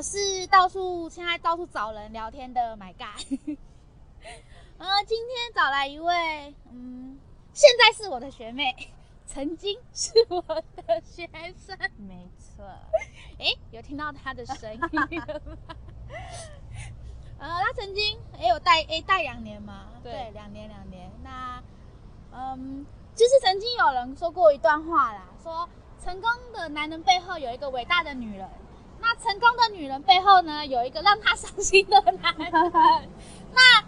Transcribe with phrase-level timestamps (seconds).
[0.00, 3.20] 我是到处现在到处找人聊天的 My God。
[4.78, 7.18] 呃，今天找来一位，嗯，
[7.52, 8.74] 现在是我的学妹，
[9.26, 12.64] 曾经是我的学生，没错。
[13.38, 15.06] 哎，有听到她的声音了吗？
[17.38, 21.10] 呃，他曾经也有带诶带两年嘛，对，两年两年。
[21.22, 21.62] 那，
[22.32, 25.68] 嗯，就是曾经有人说过一段话啦，说
[26.02, 28.48] 成功的男人背后有一个伟大的女人，
[29.00, 32.50] 那成功的女人背后呢，有一个让她伤心的男人。
[33.52, 33.84] 那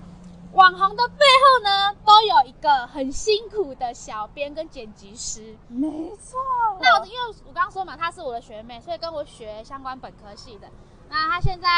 [0.53, 5.57] 网红的背后呢，都有一个很辛苦的小编跟剪辑师。
[5.69, 6.39] 没错。
[6.81, 10.69] 那我因为我刚刚说嘛，她是我的学妹，所以跟我学相关本科系的。
[11.09, 11.69] 那她现在。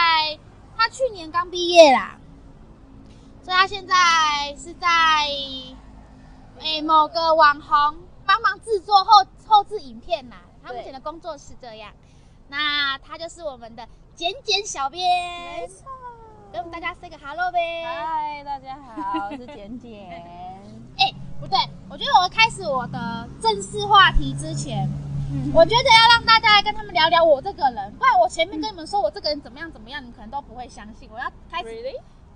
[0.76, 2.18] 她去年刚毕业啦，
[3.44, 3.94] 所以她现在
[4.58, 4.88] 是在
[5.28, 5.76] 诶、
[6.62, 10.38] 欸、某个网红帮忙制作后后置影片啦。
[10.64, 12.03] 他目前的工作是这样，那
[13.14, 15.08] 他就是我们的简简小编，
[15.60, 15.84] 没错，
[16.52, 17.84] 跟大家 say 个 hello 呗。
[17.84, 20.10] 嗨，大家好，我是简简。
[20.98, 21.56] 哎、欸，不对，
[21.88, 24.88] 我觉得我开始我的正式话题之前。
[25.54, 31.08] 我觉得要让大家来跟他们聊聊我这个人，不然我前面跟你们说我这个人怎么样怎么样，你可能都不会相信。
[31.12, 31.68] 我要开始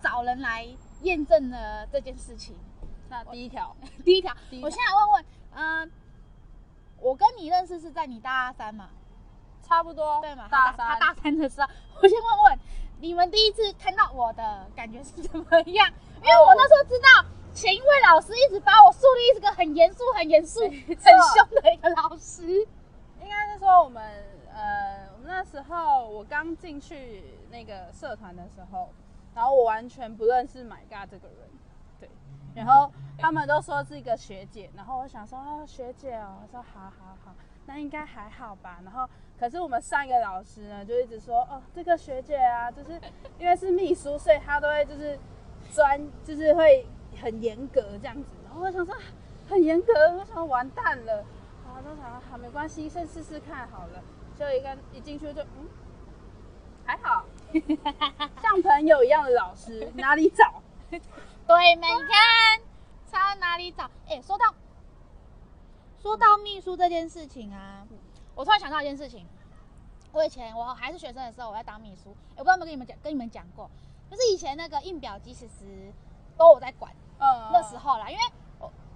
[0.01, 0.65] 找人来
[1.03, 2.55] 验证了这件事情。
[3.09, 5.25] 那 第一条，第一条，我现在问问，
[5.57, 5.91] 嗯、呃，
[7.01, 8.91] 我跟你认识是在你大三嘛？
[9.69, 10.49] 差不多，对嘛？
[10.51, 11.69] 大三，他大三的时候，
[12.03, 12.59] 我先问问
[13.01, 15.89] 你们第一次看到我的感觉是怎么样？
[16.21, 22.67] 因为我那时候知道前一位老师一直把我树立一个很严肃、很严肃、很 凶的一个老师。
[23.21, 24.03] 应该是说我们
[24.55, 28.89] 呃，我们那时候我刚进去那个社团的时候，
[29.35, 31.49] 然后我完全不认识 My God 这个人，
[32.01, 32.09] 对，
[32.55, 37.35] 然后他们都说是一个学姐，然后我想说哦，学姐哦，我说好好好，
[37.69, 38.81] 那应该还好吧。
[38.83, 39.07] 然后
[39.39, 42.99] 可是我们上一个老师呢，就一直说哦，这个学姐啊，就是
[43.39, 45.19] 因为是秘书，所以她都会就是
[45.73, 46.87] 专，就是会
[47.21, 48.25] 很严格这样子。
[48.45, 48.97] 然后我想说
[49.47, 51.25] 很严格，我想说完蛋了。
[51.85, 54.03] 都好，好没关系，先试试看好了。
[54.37, 55.69] 就一个一进去就嗯，
[56.85, 57.25] 还好，
[58.43, 60.61] 像朋友一样的老师哪里找？
[60.91, 62.61] 对，没看，
[63.07, 63.85] 差哪里找？
[64.09, 64.53] 哎、欸，说到
[66.09, 67.87] 说到秘书这件事情啊，
[68.35, 69.27] 我突然想到一件事情。
[70.11, 72.17] 我以前我还是学生的时候，我在当秘书。
[72.31, 73.71] 也不知道有没有跟你们讲，跟你们讲过，
[74.11, 75.93] 就是以前那个印表机其实
[76.39, 76.91] 都我在管。
[77.19, 78.23] 嗯，那时候啦，因为。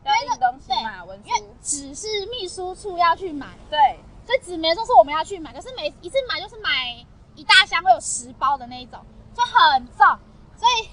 [0.05, 7.07] 要印东西嘛，文书，因为纸是秘书处要去买，对，所以纸没说是我们要去买，可是每一次买就是买
[7.37, 8.99] 一大箱，会有十包的那一种，
[9.33, 10.05] 就很重，
[10.57, 10.89] 所以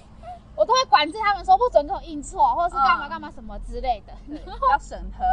[0.55, 5.25] 我都会管制他们说不准给我印错，或者是干嘛干嘛什么之类的，嗯、 要审核。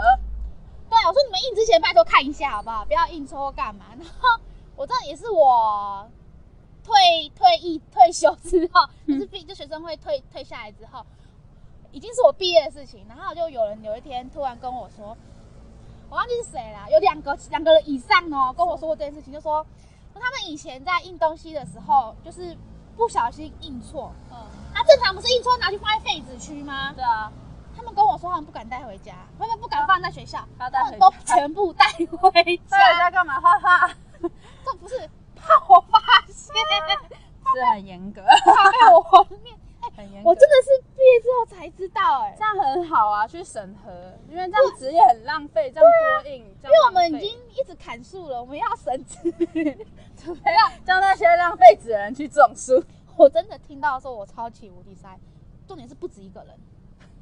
[0.96, 3.84] 对，我说你们印之前拜托看一下好不好，不要印错或干嘛。
[3.98, 4.40] 然后
[4.76, 6.08] 我这也是我
[6.82, 11.04] 退退役退休之后，就是毕就学生会退退下来之后。
[11.92, 15.16] 已经是我毕业的事情，然后就有人有一天突然跟我说，
[16.08, 19.64] 我忘记是谁了，有两个两个人以上哦，跟我说过这件事情，就说
[20.12, 22.56] 说他们以前在印东西的时候，就是
[22.96, 24.36] 不小心印错，嗯，
[24.74, 26.92] 他正常不是印错拿去放在废纸区吗？
[26.92, 27.45] 对啊，他
[27.86, 33.40] 们跟我说他们不敢带回家，他们不敢放在学校，他们都全部带回家，带回家干嘛？
[33.40, 33.90] 哈哈，
[34.64, 36.54] 这不是怕我发现，
[37.54, 39.56] 是很严格，怕被我怀念。
[40.24, 43.90] 我真的是毕业之后才知道、欸，哎，这样很好啊，去审核，
[44.28, 45.90] 因为这样纸也很浪费，这样
[46.22, 49.30] 多印，因为我们已经一直砍树了，我们要省纸，
[50.16, 52.82] 准备要叫那些浪费纸的人去种树。
[53.16, 55.08] 我真的听到的时候，我超级无敌塞，
[55.66, 56.54] 重点是不止一个人，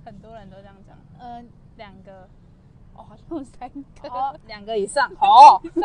[0.05, 1.45] 很多人都这样讲，嗯、呃，
[1.77, 2.29] 两个，
[2.95, 3.71] 哦，好像有三
[4.03, 5.85] 个，哦，两个以上，好， 跟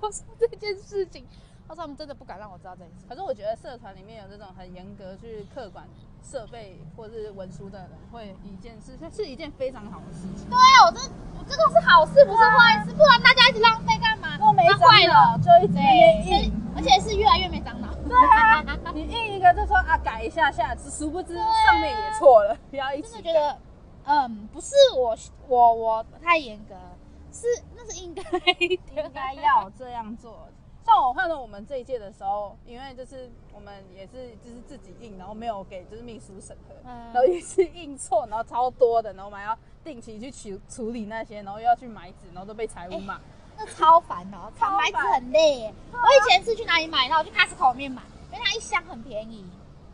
[0.00, 1.26] 我说这件事情。
[1.68, 5.84] 他说他们真的不敢让我知道这件事，可是我觉得社团里面有这种很严格去客管
[6.22, 10.48] 设备或者是文书的人，会一件事，是一件非常好的事情。
[10.48, 11.00] 对啊，我这
[11.38, 14.38] 我这个是好事，不是坏事，不然大家一直浪费干嘛？
[14.38, 15.78] 都没坏了，就一直
[16.30, 17.88] 印，而且是越来越没长脑。
[18.08, 18.62] 对啊，
[18.94, 23.08] 你印一个就说啊改一下下，殊不知上面也错了，不要一直。
[23.08, 23.58] 真的觉得，
[24.04, 25.16] 嗯，不是我
[25.48, 26.76] 我我太严格，
[27.32, 28.22] 是那是应该
[28.60, 28.78] 应
[29.12, 30.48] 该要这样做。
[30.86, 43.20] 像我换了我们这一届的时候，因为就是我们也是就是自己印，然后没有给就是秘书审核，嗯、然后也是印错，然后超多的，然后我们还要定期去处处理那些，然后又要去买纸，然后都被财务骂、欸，
[43.58, 45.74] 那超烦哦，超买纸很累。
[45.92, 47.08] 我以前是去哪里买？
[47.08, 48.02] 然后我去 Costco 里面买，
[48.32, 49.44] 因为它一箱很便宜。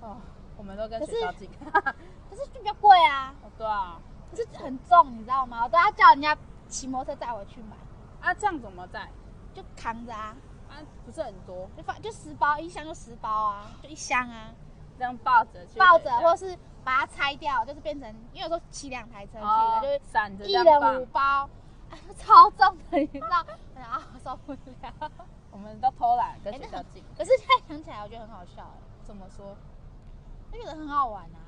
[0.02, 0.18] 哦，
[0.58, 3.34] 我们都跟学校进，可是 就比较贵啊。
[3.42, 3.98] 哦，对啊，
[4.30, 5.64] 可是很重，你知道吗？
[5.64, 6.36] 我都要叫人家
[6.68, 7.76] 骑摩托车载回去买。
[8.20, 9.08] 啊，这样怎么载？
[9.54, 10.36] 就扛着啊。
[10.72, 14.50] 啊，不是很多，就放就十包，一箱就十包啊，就一箱啊。
[14.98, 21.48] 这样抱着去，抱着，或是把它拆掉，就是变成，因为有时候骑两台车去，哦、就是散着，一人五包，啊、
[22.16, 23.44] 超重的，你知道？
[23.82, 25.10] 啊，受不了。
[25.50, 27.08] 我们都偷懒，跟学校近、欸。
[27.16, 28.70] 可是现在想起来，我觉得很好笑。
[29.02, 29.56] 怎么说？
[30.52, 31.40] 我觉得很好玩啊。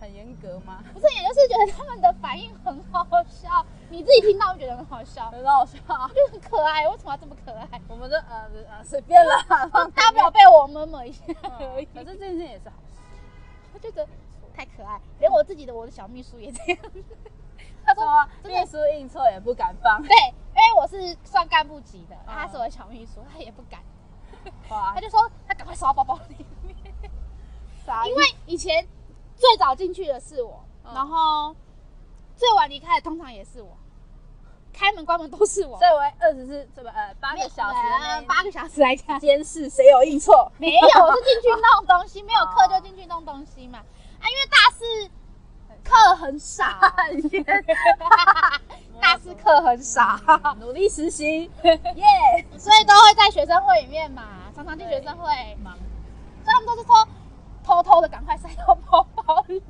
[0.00, 0.82] 很严格吗？
[0.94, 3.66] 不是，也就是觉得他们的反应很好笑。
[3.90, 5.78] 你自己听到会觉得很好笑，很好笑，
[6.14, 6.88] 就很可爱。
[6.88, 7.68] 为什么要这么可爱？
[7.88, 9.44] 我们的呃呃随便啦，
[9.94, 11.24] 大不了被我摸摸一下
[11.58, 11.84] 而已。
[11.92, 13.00] 反正这件事也是好事。
[13.74, 14.06] 我觉得
[14.54, 16.78] 太可爱，连我自己的我的小秘书也这样。
[17.84, 20.00] 他说 秘书印错也不敢放。
[20.02, 23.80] 对，因为我是算干部级的，他是我的小秘书，他也不敢。
[24.68, 26.76] 他就说他赶快收到包包里面，
[28.06, 28.86] 因为以前。
[29.36, 31.56] 最早进去的是我，嗯、然后
[32.36, 33.74] 最晚离开的通常也是我，
[34.80, 35.78] 开门关门都是我。
[35.78, 40.50] 所以我二十四这个呃八个小时，呃、八个小时来看监视谁有印错？
[40.56, 43.80] 没有，我是进去弄东西，没有课就进去弄东西嘛。
[43.80, 43.84] 啊，
[44.24, 45.10] 因为大四
[45.84, 46.64] 课很少，
[49.02, 50.18] 大四课很少，
[50.58, 55.28] 努力实习， 耶、所以都会在学生会里面嘛，常常进学生会
[55.62, 55.76] 忙，
[56.42, 57.06] 所以他们都是说。
[57.62, 59.62] 偷偷的赶快塞到包包里，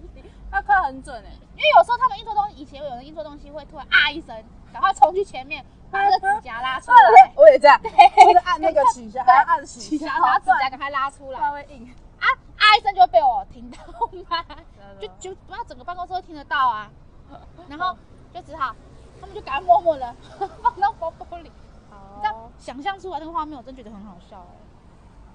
[0.51, 4.35] 他快很准哎、欸，因为有时候他们印错东西，以前有人印错东西会突然啊一声，
[4.73, 7.33] 赶快冲去前面把那个指甲拉出来。
[7.37, 11.39] 我也这样，就是按那个指甲，还要按指甲，然后指甲赶快拉出来。
[11.41, 12.27] 他会硬啊
[12.59, 13.79] 啊一声就会被我听到
[14.29, 14.45] 吗？
[15.01, 16.91] 就就不要整个办公室都听得到啊，
[17.69, 17.97] 然后
[18.35, 18.75] 就只好
[19.21, 20.15] 他们就赶快默默的
[20.63, 21.51] 放到包包里。
[22.23, 24.61] 这样想象出来那个画面，我真觉得很好笑哎、欸。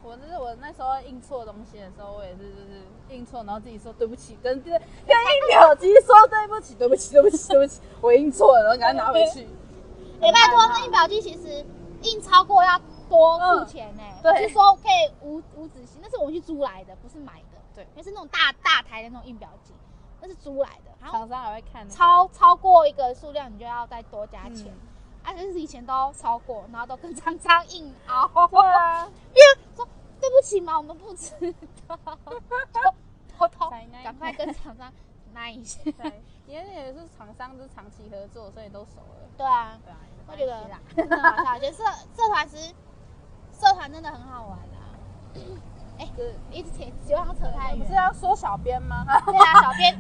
[0.05, 9.47] 我就是我那时候印错东西的时候，我也是就是印错，然后自己说对不起，跟跟跟印表机说对不起，对不起，对不起，对不起，我印错了，然后赶快拿回去。
[10.21, 11.65] 哎、欸，拜托，那印表机其实
[12.03, 12.79] 印超过要
[13.09, 14.19] 多付钱呢、欸。
[14.21, 17.57] 对、嗯，就是说可以无无止息，那是我们去租来的，不是买的。
[17.73, 19.73] 对，那是那种大大台的那种印表机，
[20.21, 20.91] 那是租来的。
[21.09, 24.67] 厂商还会看、那个，超超过一个数量，你就要再多加钱。
[24.67, 24.91] 嗯
[25.27, 28.29] 而且是以前都超过，然后都跟厂商硬熬。
[28.47, 29.64] 对啊， 因为说
[30.25, 31.31] 对不起嘛，我们不知
[31.87, 31.97] 道，
[33.37, 33.69] 偷偷
[34.03, 34.91] 赶快跟厂商
[35.33, 35.79] 拿一下。
[36.01, 39.29] 对，因为 也是厂商，就是长期合作，所以都熟了。
[39.37, 41.59] 对啊，对啊，我觉得 真的好笑。
[41.59, 41.83] 觉得社
[42.15, 42.73] 社团其实
[43.53, 44.97] 社团真的很好玩啊。
[45.99, 46.09] 哎，
[46.51, 47.79] 一直扯，希望扯太远。
[47.79, 49.05] 不是要说小编吗？
[49.25, 49.95] 对啊，小编。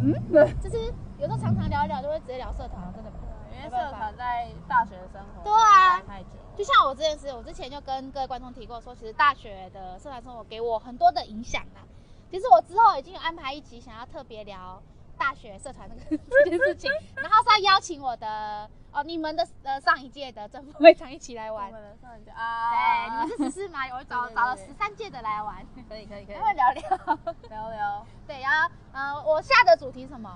[0.00, 0.14] 嗯，
[0.62, 0.78] 就是
[1.18, 3.10] 有时候常常聊一聊，就会直接聊社团，真的。
[3.56, 6.28] 因为社团在大学生活对啊，太久。
[6.56, 11.82] 就像我这件事，我之前就跟各位观众提过，说其实大学的社团生活给我很多的影响啊。
[12.30, 14.80] 其实我之后已经有安排一集，想要特别聊
[15.18, 16.00] 大学社团那个
[16.44, 21.66] 这件事情，然后是要邀请我的哦，你们的呃上一届的政府会长一起来玩。
[21.66, 23.80] 我们的上一届啊，对，你们是十四吗？
[23.92, 27.18] 我找找了十三届的来玩，可以可以可以，来聊聊
[27.50, 28.06] 聊聊。
[28.26, 30.30] 对，然后呃，我下的主题什么？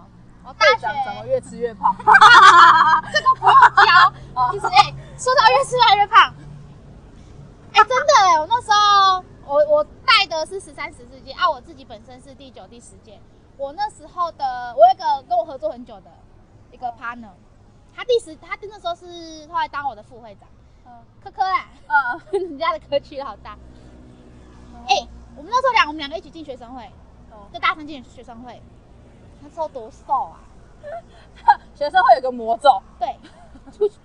[0.45, 1.95] 我大学怎么越吃越胖？
[3.13, 3.55] 这个不用
[3.85, 4.53] 教。
[4.53, 6.33] 其实哎，说到越吃越胖，
[7.73, 13.19] 哎，真的哎，我那时候我我带的是十三十四届啊，我自己本身是第九第十届。
[13.57, 16.11] 我那时候的我有一个跟我合作很久的
[16.71, 17.33] 一个 partner，
[17.97, 20.49] 他第十他那时候是后来当我的副会长，
[20.87, 23.59] 嗯，科科啦，嗯， 人家的科区好大。
[24.87, 26.89] 哎，我们那时候两我们两个一起进学生会，
[27.53, 28.63] 就大三进学生会。
[29.41, 30.39] 那时候多瘦啊！
[31.75, 33.17] 学生会有个魔咒，对，
[33.77, 33.99] 出进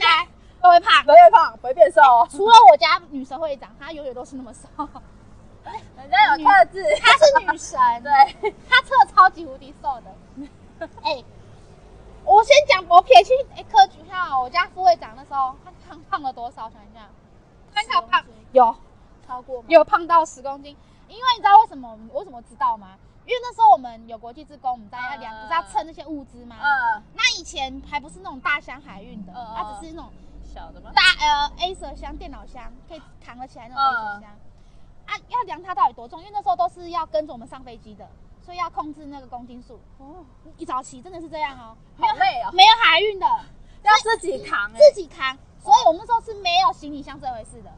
[0.00, 0.28] 来
[0.66, 2.26] 都会胖，不会胖，不会变瘦哦。
[2.28, 4.88] 除了我家女神会长，她永远都是那么瘦。
[5.96, 10.88] 人家有特质，她是女神，对，她测超级无敌瘦的。
[11.02, 11.22] 哎，
[12.24, 16.68] 我先讲，我撇去哎科举，看我家副会长那时候，他胖胖了多少？
[16.68, 17.08] 想一下，
[17.72, 18.74] 看他胖有
[19.26, 19.66] 超过吗？
[19.68, 20.76] 有胖到十公斤。
[21.08, 21.96] 因为你知道为什么？
[22.12, 22.98] 为什么知道吗？
[23.24, 26.56] 因为那时候我们有国际职工，我们大家要量，不是要称那些物资吗？
[26.60, 27.02] 嗯。
[27.14, 30.10] 那以前还不是那种大箱海运的，它只是那种
[30.56, 30.90] 小的吗？
[30.94, 34.30] 大呃 Acer 箱、电脑箱，可以扛得起来那种 Acer 箱。
[35.04, 36.18] 啊，要量它到底多重？
[36.20, 38.08] 因为那时候都是要跟着我们上飞机的，
[38.42, 39.78] 所以要控制那个公斤数。
[39.98, 40.24] 哦。
[40.56, 42.50] 一早起真的是这样哦，好累哦。
[42.52, 43.26] 没有海运的，
[43.82, 45.36] 要自己扛，自己扛。
[45.60, 47.70] 所以我们那时候是没有行李箱这回事的。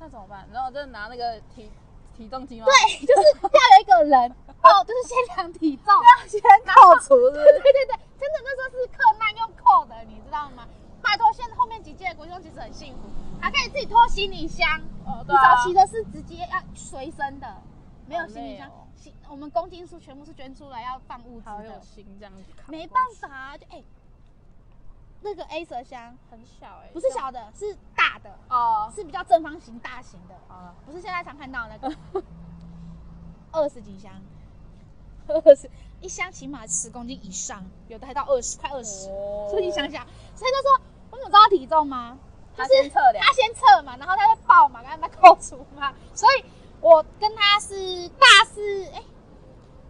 [0.00, 0.48] 那怎么办？
[0.50, 1.70] 然后就拿那个体。
[2.16, 2.64] 体重机吗？
[2.64, 2.72] 对，
[3.04, 7.12] 就是要有一个人哦，就是先量体重， 要先扣除。
[7.28, 10.66] 对对对对，真的那时候是克难用扣的，你知道吗？
[11.06, 13.08] 拜托，现在后面几届的国中其实很幸福，
[13.40, 14.80] 还可以自己拖行李箱。
[15.04, 17.62] 哦，对早期的是直接要随身的，
[18.06, 23.84] 没有行李箱，行、哦，我们公斤数全部是捐出来要放物资的，好有心这样子，没办法、啊，就哎、欸，
[25.20, 31.96] 那个 Acer 箱很小哎、欸，不是小的，是大的哦，是比较正方形大型的，哦，不是现在常看到那个，
[33.52, 34.12] 二十几箱，
[35.28, 35.70] 二十
[36.00, 39.04] 一箱起码十公斤以上，有的还到二十，快二十，
[39.50, 40.84] 所以你想想，所以他说，
[41.16, 42.18] 我怎么知道体重吗？
[42.56, 46.44] 他先测量，他先测嘛，然后他再报嘛，然后他扣除嘛，所以
[46.80, 49.04] 我跟他是大四，哎、欸，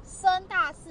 [0.04, 0.90] 升大四，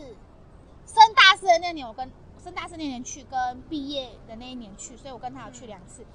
[0.86, 2.10] 升大四的那年我跟
[2.42, 6.06] 升大四那年去，跟毕业的那一年去，所以我跟他有去两次，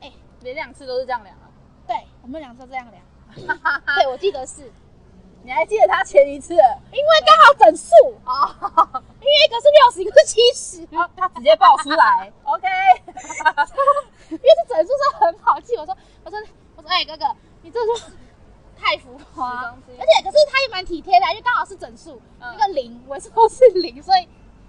[0.00, 1.48] 哎、嗯，连、欸、两次都是这样量啊？
[1.86, 3.02] 对，我们两次这样量，
[3.96, 4.72] 对，我记得是，
[5.44, 6.54] 你还记得他前一次？
[6.54, 7.92] 因为刚好整数
[8.24, 8.56] 啊，
[9.20, 12.66] 因为一个是六十，一个是七十，他直接报出来， OK。
[14.30, 16.38] 因为这整数是很好记，我说，我说，
[16.76, 17.26] 我说，哎、欸，哥哥，
[17.62, 17.94] 你这就
[18.78, 24.26] 太浮夸，而且可是他也蛮体贴的，因为刚好是整数、嗯，那个零，我说是零，所以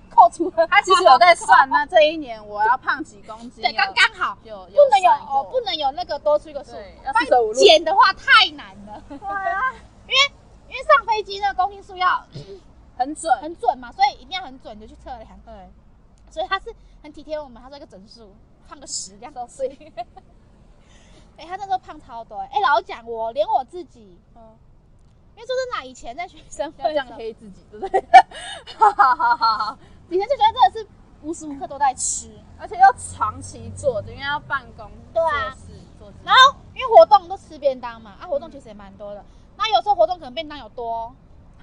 [0.09, 0.65] 扣除了。
[0.67, 3.63] 他其实有在算，那 这一年我要胖几公斤？
[3.63, 6.71] 对，刚刚好，有，有不能有哦，不能有那个多出一个数。
[7.53, 9.73] 减的话太难了，对啊，
[10.07, 10.17] 因为
[10.67, 12.25] 因为上飞机那个公斤数要
[12.97, 15.39] 很准，很准嘛，所以一定要很准就去测量。
[15.45, 15.69] 对，
[16.29, 18.33] 所以他是很体贴我们，他说一个整数。
[18.65, 19.67] 胖个十这样都是，
[21.35, 24.41] 哎、欸，他那时候胖超多哎、老讲我连我自己，嗯，
[25.35, 27.99] 因为说真的，以前在学生会这样黑自己，对不对？
[28.77, 29.77] 哈哈哈哈
[30.09, 30.87] 以前就觉得真的是
[31.21, 35.53] 无时无刻都在吃，而且要长期坐着，因为要办公，对啊，
[35.99, 39.23] 做事，然后因为活动都吃便当嘛，啊，活动其实也蛮多的，
[39.57, 41.13] 那有时候活动可能便当有多，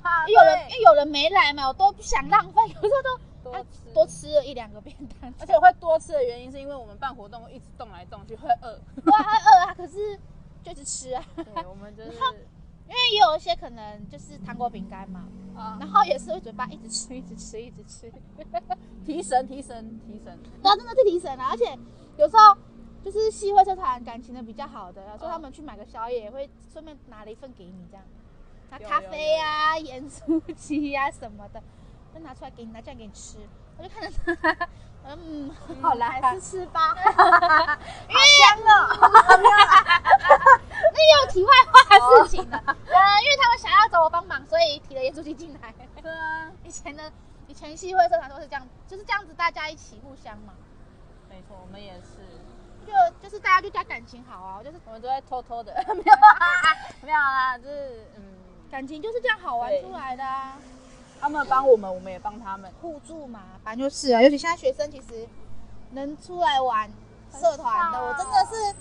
[0.02, 3.20] 啊，有人因为有人没来嘛，我都不想浪费，有时候都。
[3.42, 8.78] 多吃多吃了一两个便当，而且我会多吃的原因是因为我们办活动会一直动来动去，会饿。
[9.02, 10.14] 对，会饿啊，可是
[10.62, 11.24] 就一直吃啊。
[11.34, 12.18] 对，我们就是因
[12.90, 15.26] 为也有一些可能就是糖果饼干嘛，
[15.56, 18.12] 啊，然后也是会嘴巴一直吃，一直吃，一直吃，
[19.06, 20.38] 提神，提神，提神。
[20.62, 21.48] 对啊，真的是提神啊！
[21.50, 21.64] 而且
[22.18, 22.54] 有时候
[23.02, 28.04] 就是系会社团感情的比较好的，有时候他们去买个宵夜，也会顺便拿了一份给你这样，
[28.70, 31.62] 拿咖啡呀、盐酥鸡呀什么的。
[32.12, 33.38] 就拿出来给你，拿这样给你吃，
[33.78, 34.68] 我就看着他，
[35.06, 35.48] 嗯，
[35.80, 38.98] 好啦，还是吃吧， 好香哦，
[40.92, 42.74] 那有题外话的事情了，呃，
[43.22, 45.72] 因为他们想要找我帮忙，所以提了盐酥鸡进来。
[46.02, 47.12] 对啊，以前的，
[47.46, 50.52] 以前系会社团都是这样，就是这样子，大家一起互相嘛。
[51.28, 52.26] 没错，我们也是，
[52.84, 56.44] 就就是大家就加感情好啊，就是我们都在偷偷的，没有啊，
[57.02, 58.34] 没有啊，就是嗯，
[58.70, 60.56] 感情就是这样好玩出来的啊。
[61.20, 64.22] 他们帮我们，我们也帮他们，互助嘛，反正就是啊。
[64.22, 65.28] 尤其现在学生，其实
[65.90, 66.90] 能出来玩
[67.30, 68.74] 社团的，我真的是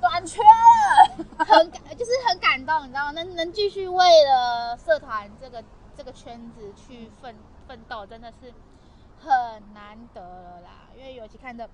[0.00, 3.12] 短缺了，很感，就是很感动，你知道吗？
[3.12, 5.62] 能能继续为了社团这个
[5.96, 7.36] 这个圈子去奋
[7.68, 8.52] 奋斗，真的是
[9.20, 9.30] 很
[9.72, 10.88] 难得了啦。
[10.96, 11.68] 因为尤其看着，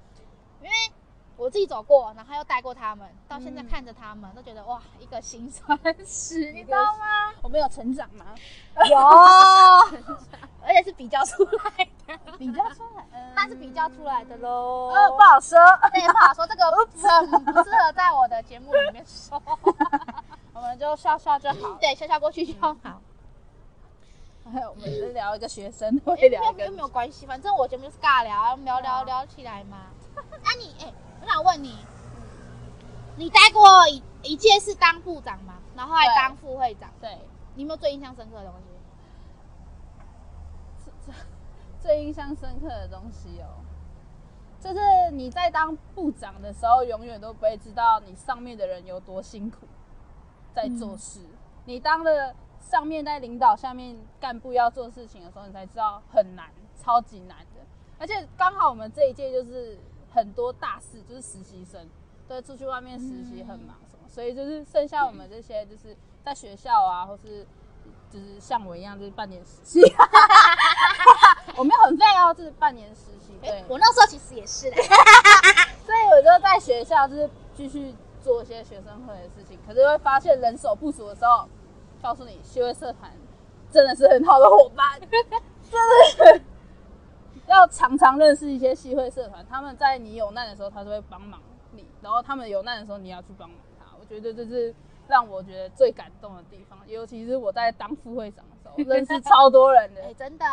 [0.60, 0.74] 因为。
[1.38, 7.32] 我自己走过，然后又带过他们，到现在看着他们，嗯、都觉得哇，一个心酸史，你知道吗？
[7.40, 8.26] 我们有成长吗？
[8.90, 8.98] 有，
[10.66, 14.88] 而且是比较出来的，比较出来，那、嗯、是比较出来的喽。
[14.92, 15.56] 呃，不好说，
[15.92, 16.64] 对，不好说，这个
[17.30, 19.40] 很不适合在我的节目里面说，
[20.52, 23.00] 我们就笑笑就好，对，笑笑过去就好。
[24.52, 29.76] 还有，我们是聊一个学生，会聊一个，又没有关系，反正我节目就是尬聊，聊聊聊起来嘛。
[30.16, 30.94] 那、啊、你，哎、欸。
[31.28, 31.76] 我想问你，
[33.16, 35.58] 你待过一一届是当部长吗？
[35.76, 36.90] 然后还当副会长。
[37.02, 37.18] 对，对
[37.54, 38.64] 你有没有最印象深刻的东西？
[41.04, 41.14] 最
[41.78, 43.60] 最印象深刻的东西哦，
[44.58, 44.80] 就是
[45.12, 49.66] 你在当部长的时候，永远都不会知道你上面的人有多辛苦
[50.54, 51.20] 在做事。
[51.20, 56.50] 嗯、你当了上面在领导下面干部要做事情的时候，你才知道很难，
[56.82, 57.60] 超级难的。
[57.98, 59.78] 而且刚好我们这一届就是。
[60.10, 61.86] 很多大四就是实习生，
[62.26, 67.46] 对，出去外面实习很忙什么，嗯，所以就是剩下我们这些就是在学校啊，或是
[68.10, 69.80] 就是像我一样就是半年实习，
[71.56, 73.32] 我没有很废哦，就是半年实习。
[73.40, 74.76] 对，我那时候其实也是嘞，
[75.86, 81.46] 所以我就在学校就是继续做一些学生会的事情，可是会发现人手不足的时候，
[82.02, 83.12] 告诉你学会社团
[83.70, 86.40] 真的是很好的伙伴， 真的。
[87.48, 91.40] 要常常认识一些系会社团，他们在你有难的时候，他就会帮忙
[91.72, 93.86] 你；然后他们有难的时候，你要去帮忙他。
[93.98, 94.74] 我觉得这是
[95.08, 100.02] 让我觉得最感动的地方，尤其是我在当副会长的时候，认识 超多人的。
[100.02, 100.44] 哎、欸，真的。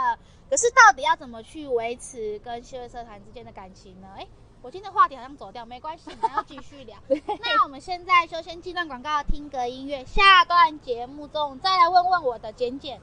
[0.50, 4.08] 可是到底要怎么去维持跟系会社团之间的感情呢？
[4.16, 4.28] 哎、欸，
[4.62, 6.98] 我今天话题好像走掉，没关系，我们要继续聊。
[7.42, 10.06] 那我们现在就先进段广告，听个音乐。
[10.06, 13.02] 下段节目中再来问 问我的简简，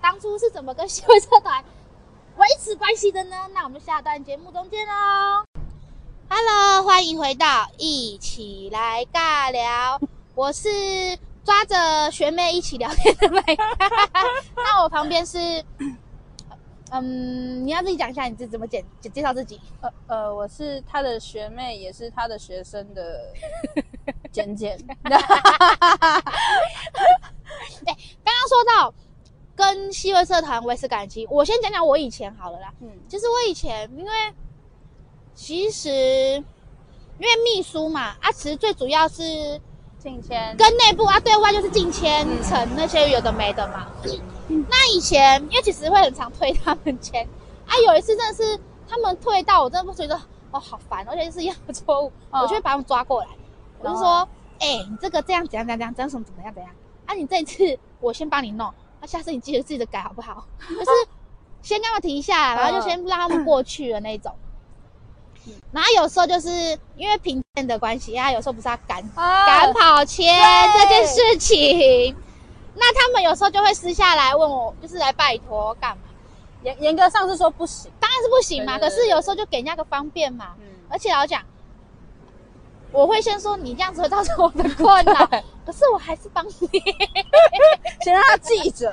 [0.00, 1.62] 当初是怎么跟戏会社团
[2.36, 3.36] 维持关系的呢？
[3.54, 4.92] 那我们下段节目中见喽。
[6.28, 9.98] Hello，欢迎回到一起来尬聊，
[10.34, 10.68] 我是
[11.42, 13.42] 抓着学妹一起聊天的妹。
[14.54, 15.64] 那我旁边是。
[16.92, 19.60] 嗯，你要自己讲一下你自己怎么简介介绍自己。
[19.80, 23.32] 呃呃，我是他的学妹，也是他的学生的
[24.30, 24.78] 简简。
[25.02, 25.18] 哎、
[27.86, 28.94] 欸，刚刚说到
[29.56, 32.72] 跟西会社团维持感情，我先讲讲我以前好了啦。
[32.80, 34.12] 嗯，其实我以前因为
[35.34, 39.58] 其实因为秘书嘛，啊，其实最主要是
[39.98, 40.54] 进签。
[40.56, 43.90] 跟内部啊对外就是进签成那些有的没的嘛。
[44.48, 44.64] 嗯。
[44.70, 47.26] 那以前，因为其实会很常退他们签，
[47.66, 50.14] 啊，有一次真的是他们退到我真的不觉得
[50.52, 53.28] 哦好烦，而且是一样的错误，哦、我就会把他们抓过来，
[53.80, 54.28] 我就说，
[54.60, 56.72] 哎、欸，你这个这样怎样怎样怎样，怎样什么怎么样怎样，
[57.06, 58.72] 啊，你这一次我先帮你弄，
[59.06, 60.46] 下次你记得自己的改好不好？
[60.68, 60.90] 就是
[61.62, 64.34] 先跟他们停一下，然后就先让他们过去的那种。
[65.46, 66.50] 嗯、 然后有时候就是
[66.96, 70.34] 因为评鉴的关系，啊，有时候不是要赶赶、啊、跑签
[70.74, 72.16] 这件事情。
[72.74, 76.02] 那他们有时候就会私下来问我，就是来拜托干嘛？
[76.62, 78.78] 严严格上是说不行，当然是不行嘛。
[78.78, 80.54] 对对对对，可是有时候就给人家个方便嘛。
[80.58, 80.66] 嗯。
[80.88, 81.42] 而且老实讲，
[82.96, 85.26] 我会先说你这样子会造成我的困扰，
[85.66, 86.52] 可是我还是帮你，
[88.00, 88.90] 先让他记着，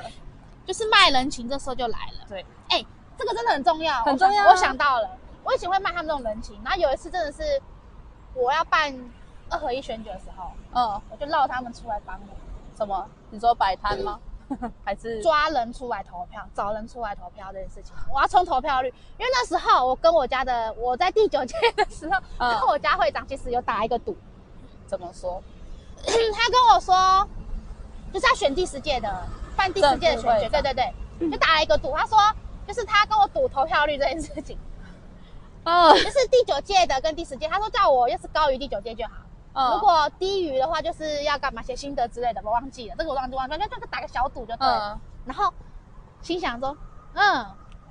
[0.66, 2.26] 就是卖人情，这时候就来了。
[2.28, 4.50] 对，哎、欸，这个真的很重要，很重要、啊我。
[4.50, 5.08] 我想到了，
[5.42, 7.42] 我以前会卖他们这种人情，然后有一次真的是
[8.34, 8.94] 我要办
[9.48, 12.36] 二合一选举的时候，嗯，我就绕他们出来帮我。
[12.76, 13.08] 什么？
[13.30, 14.20] 你说摆摊吗？
[14.84, 17.94] 还是抓人出来投票，找人出来投票这件事情？
[18.12, 24.16] 我要冲投票率，因为那时候我跟我家的，我在第九届的时候，嗯、跟我家会长其实有打一个赌。
[24.86, 25.42] 怎么说？
[26.04, 27.26] 他跟我说，
[28.12, 31.96] 就是要选第十届的，办第十届的选举，对对对，就打了一个赌。
[31.96, 32.18] 他说，
[32.68, 34.58] 就是他跟我赌投票率这件事情。
[35.64, 39.23] 嗯，就是第九届的跟第十届，他说叫我要是高于第九届就好。
[39.54, 44.94] 嗯、如果低于的话，就是要干嘛写心得之类的，我忘记了，这个我忘记忘记，就这个打个小赌就对了。
[44.94, 45.52] 嗯、然后
[46.20, 46.76] 心想说，
[47.14, 47.46] 嗯，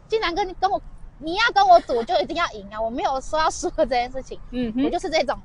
[0.09, 0.81] 既然跟你跟我，
[1.19, 2.81] 你要跟我赌，就一定要赢啊！
[2.81, 4.37] 我没有说要输的这件事情。
[4.51, 5.39] 嗯，我就是这种，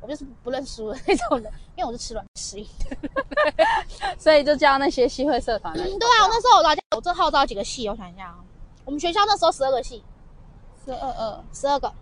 [0.00, 3.10] 我就是不认输的那种人，因为我是吃软吃硬的。
[4.18, 5.74] 所以就叫那些戏会社团。
[5.74, 8.38] 嗯，对啊，我那时候我大家我这号召几个系，我想一下啊，
[8.86, 10.02] 我们学校那时候十二个系，
[10.84, 11.92] 十二二十二个。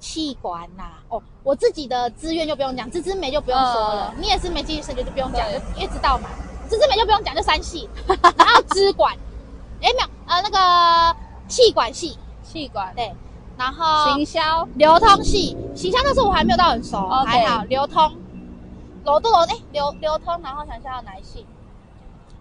[0.00, 5.44] 气管呐，哦，我自己的资源就不用讲，芝芝美就不用说了，你也是没继续升学就不用讲，
[5.76, 6.28] 因为知道嘛，
[6.70, 9.12] 芝芝美就不用讲，就三系， 然后支管，
[9.82, 11.16] 哎没有，呃那个
[11.48, 12.94] 气管系，气管。
[12.94, 13.12] 对，
[13.56, 14.68] 然后行销。
[14.74, 18.14] 流通系，行销那时候我还没有到很熟，还好，流通，
[19.04, 21.44] 楼都楼哎流流通，然后想想有哪一系，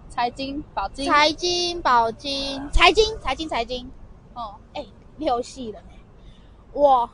[0.09, 3.89] 财经保金，财经保金，财经财经财经，
[4.35, 4.85] 哦，哎
[5.17, 5.87] 六系了呢，
[6.73, 7.09] 我。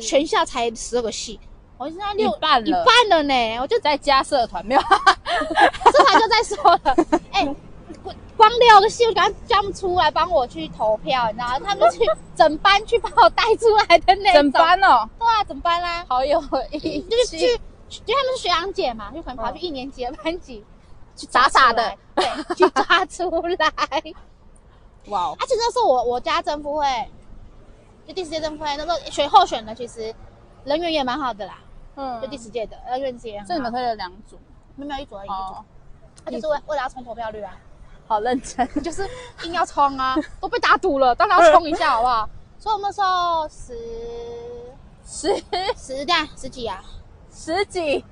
[0.00, 1.38] 全校才十二个系，
[1.76, 3.58] 我现在六一半了，一半了呢。
[3.60, 6.96] 我就在加社团，没有社团就在说了。
[7.32, 7.56] 哎、欸，
[8.36, 11.60] 光六个系，我赶快叫他们出来帮我去投票，你知道吗？
[11.64, 12.00] 他们去
[12.34, 14.42] 整班去把我带出来的那种。
[14.42, 16.40] 整班哦，对啊，整班啦，好有。
[16.40, 17.46] 就是去，
[18.06, 23.72] 因为他们是学长姐嘛，就可能跑去一年级的班级、嗯、去傻傻的，对，去抓出来。
[25.08, 26.86] 哇而且那时候我我家政府会。
[28.06, 30.14] 就第十届政府会那时候选候选的，其实
[30.64, 31.58] 人缘也蛮好的啦。
[31.96, 33.46] 嗯，就第十届的，呃，院子也很好。
[33.46, 34.38] 所以你们推了两组，
[34.76, 35.64] 没有一组而已，一组。
[36.24, 37.56] 他就是为为了要冲投票率啊，
[38.06, 39.08] 好认真，就是
[39.44, 42.28] 硬要冲啊， 都被打赌了，当然要冲一下，好不好？
[42.58, 43.74] 所以我们那时候十
[45.06, 45.34] 十
[45.76, 46.82] 十这样十几啊，
[47.32, 48.04] 十几，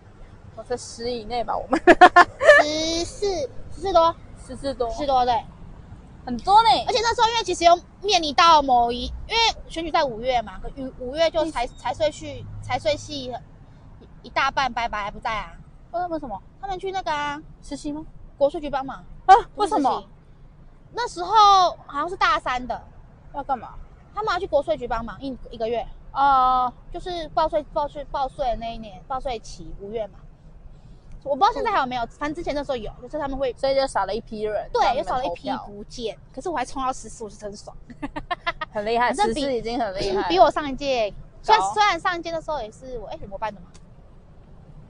[0.57, 1.81] 我在十以内吧，我们
[2.63, 3.27] 十四
[3.75, 4.15] 十四多，
[4.47, 5.35] 十四多，十四多对。
[6.27, 9.37] 很多呢，而且那时候因为其实又面临到某一，因为
[9.69, 13.31] 选举在五月嘛，可五五月就财财税去财税系
[14.23, 15.53] 一大半拜拜还不在啊？
[15.93, 16.43] 为为什么？
[16.61, 18.05] 他们去那个啊实习吗？
[18.39, 19.35] 国税局帮忙啊？
[19.57, 20.03] 为什么？
[20.93, 22.83] 那时候好像是大三的，
[23.35, 23.75] 要干嘛？
[24.15, 30.21] 他们要去国税局帮忙一一个月啊，就是报税报税报税的那一年报税期五月嘛。
[31.25, 36.17] 我不知道现在还有没有，反正之前那时候有，就是他们会，所以就少了一批人，对，又少了一批不见。
[36.35, 37.75] 可是我还冲到十四，我是真爽，
[38.71, 43.67] 很厉害，十四已经很厉害，比我上一届，虽然虽然上一届的时候也是我，哎，我办的嘛，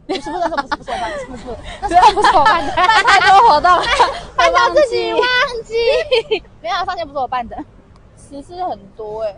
[0.07, 3.71] 不是不是不是不是不是我办的，不是不是，那时候不是我办的， 办太多活动，
[4.37, 5.23] 办到自己忘
[5.65, 7.57] 记，没有上届不是我办的，
[8.19, 9.35] 十四很多哎，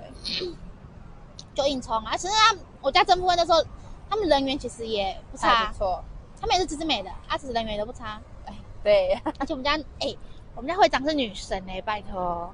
[1.55, 2.17] 就硬冲啊。
[2.17, 3.63] 其实他我家正部分的时候，
[4.09, 6.03] 他们人缘其实也不差，不错。
[6.41, 8.21] 他们也是直直美的，啊，其实人缘都不差。
[8.47, 9.21] 哎，对。
[9.39, 10.19] 而且我们家哎、欸，
[10.55, 12.53] 我们家会长是女神哎、欸，拜托，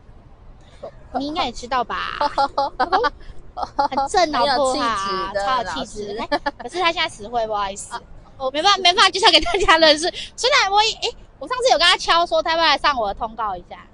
[1.18, 1.96] 你应该也知道吧？
[3.90, 5.32] 很正老婆啊？
[5.34, 6.18] 超有气质。
[6.58, 7.94] 可是他现在词汇不好意思，
[8.38, 10.10] 我没办法没办法介绍给大家认识。
[10.36, 13.86] 虽然我哎、欸，我上次有跟他敲说他要不要来上我的通告一下。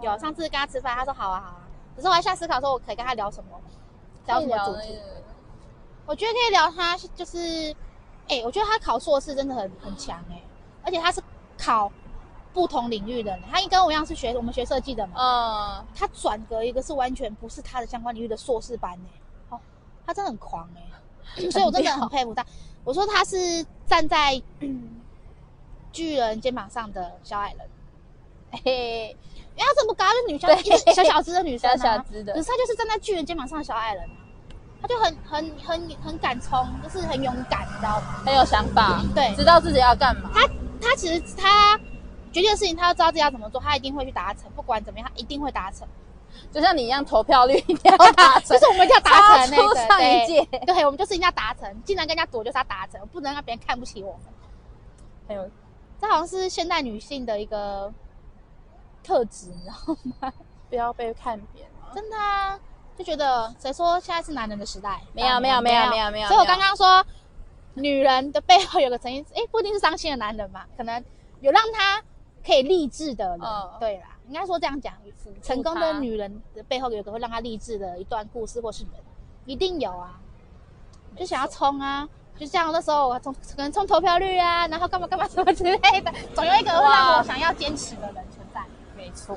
[0.00, 1.66] 有上次跟他吃饭，他说好啊好啊。
[1.96, 3.60] 可是我还在思考说，我可以跟他聊什么？
[4.26, 4.98] 聊什么主题？
[6.06, 7.74] 我觉得可以聊他，就是，
[8.28, 10.42] 哎、欸，我觉得他考硕士真的很很强哎、欸，
[10.84, 11.20] 而且他是
[11.58, 11.90] 考
[12.52, 15.14] 不同领域的，他跟我一样是学我们学设计的嘛。
[15.16, 15.86] 嗯。
[15.94, 19.08] 他转革一个是完全不是他的相关领域的硕士班哎、
[19.50, 19.60] 欸，哦，
[20.06, 20.82] 他真的很狂哎、
[21.42, 22.44] 欸，所以我真的很佩服他。
[22.84, 24.40] 我说他是站在
[25.92, 27.68] 巨人肩膀上的小矮人，
[28.50, 29.16] 嘿嘿。
[29.54, 32.32] 因为她这么高，就是女生，一个小小只的女生，小小只的。
[32.32, 34.08] 可是她就是站在巨人肩膀上的小矮人，
[34.82, 38.20] 她就很很很很敢冲，就是很勇敢，你知道吗？
[38.26, 40.28] 很有想法，对，知道自己要干嘛。
[40.34, 40.40] 他
[40.80, 41.78] 他其实他
[42.32, 45.86] 决定的事情，他要知道自己要怎么做，他一定会去达成，不管怎么样，他一定会达成。
[46.50, 49.86] 就像你一样，投票率一定要达成，就是我们一定要达成那个。
[49.86, 54.20] 上一届，对，我们就是一定要达成，既然跟人家躲，就是要达成，不能让别人看不起我们。
[55.28, 55.48] 还有，
[56.00, 57.92] 这好像是现代女性的一个。
[59.04, 60.32] 特质，你知道吗？
[60.70, 61.68] 不要被看扁。
[61.92, 62.56] 真的啊，
[63.02, 65.00] 就觉得谁说现在是男人的时代？
[65.12, 66.28] 没有，没有，没有，没有，没有。
[66.28, 67.04] 所以我刚刚说，
[67.74, 71.02] 女人的背后有个曾经，哎，不一定是伤心的男人嘛，可能
[71.40, 72.00] 有让他
[72.46, 73.40] 可以励志的人。
[73.80, 74.94] 对啦，应该说这样讲，
[75.42, 78.92] 成功的女人的背后有个会让她励志的一段故事或是人，
[79.46, 80.20] 一定有啊。
[81.16, 88.62] 就想要冲啊，就像那时候我冲，可能冲投票率啊，然后干嘛干嘛什么之类的，总有一个会让我想要坚持的人存在。
[88.96, 89.36] 没错，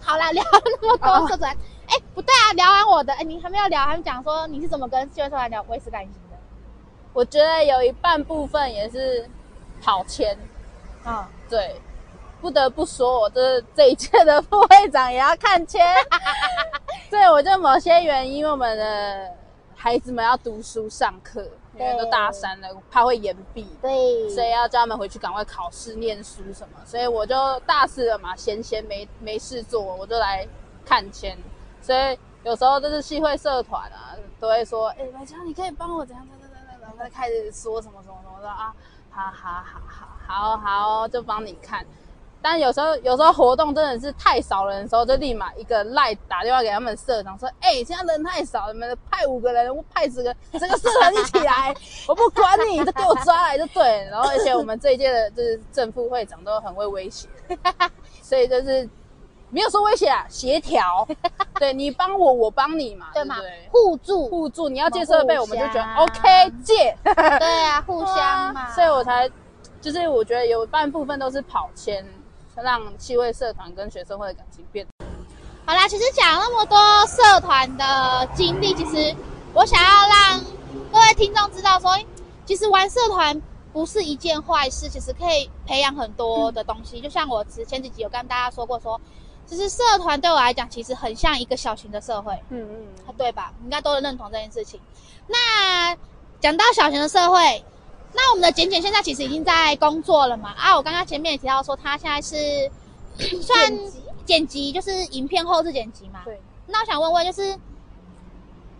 [0.00, 0.50] 好啦，聊了
[0.82, 1.56] 那么多社团，
[1.88, 2.00] 哎、oh.
[2.00, 6.36] 欸，不对啊，聊完我的，哎、欸，你还没有聊，还没讲说你是怎么跟趣味社团聊维持感情的？
[7.12, 9.28] 我觉得有一半部分也是
[9.80, 10.36] 跑签
[11.04, 11.24] 啊，oh.
[11.50, 11.80] 对，
[12.40, 15.84] 不得不说，我这这一届的副会长也要看签，
[17.10, 19.30] 对，我就某些原因，我们的
[19.74, 21.46] 孩子们要读书上课。
[21.78, 26.80] 因为都大三了，怕会延毕，对，所以要叫他们回去赶快考试、念书什么。
[26.84, 30.44] 所以我就大四了嘛，闲闲没没事做，我就来
[30.84, 31.38] 看签。
[31.88, 38.74] 所以有时候就是系会社团啊，都会说：“哎、欸，白强，你可以帮我怎样？”怎样怎样，然后再开始说什么什么什么的啊，
[39.10, 41.82] 好好好好好好，就帮你看。
[42.42, 51.74] 但有时候，有时候活动真的是太少人的时候，就立马一个赖打电话给他们社长说：“哎、现在人太少，你们派五个人，我派十个，整个社团一起来，
[52.06, 57.26] 我不管你，就给我抓来就对。”然后，而且我们这一届的就是正副会长都很会威胁，
[58.22, 58.88] 所以就是
[59.50, 61.06] 没有说威胁啊，协调。
[61.58, 63.36] 对你帮我，我帮你嘛，对吗？
[63.70, 66.96] 互助互助，你要借设备，我们就觉得 OK 借。
[67.04, 68.70] 对啊，互相嘛。
[68.74, 69.30] 所以我才
[69.80, 72.04] 就是我觉得有半部分都是跑签。
[72.60, 74.84] 让气味社团跟学生会的感情变
[75.64, 75.86] 好啦。
[75.86, 79.14] 其实讲那么多社团的经历，其实
[79.54, 80.40] 我想要让
[80.90, 81.96] 各位听众知道说，
[82.44, 83.40] 其实玩社团
[83.72, 86.98] 不是一件坏事，其实可以培养很多的东西。
[86.98, 89.00] 嗯、就像我前几集有跟大家说过说，说
[89.48, 92.32] 其实社团对我来讲，其实很像一个小型的社会。
[92.50, 93.52] 嗯嗯，对吧？
[93.64, 94.78] 应该都能认同这件事情。
[95.26, 95.96] 那
[96.40, 97.64] 讲到小型的社会。
[98.14, 100.54] 那我们的简简现在其实已经在工作了嘛？
[100.56, 102.70] 啊，我刚刚前面也提到说，他现在是
[103.42, 103.78] 算
[104.24, 106.22] 剪辑，就是影片后置剪辑嘛。
[106.24, 106.40] 对。
[106.66, 107.58] 那我想问问，就是，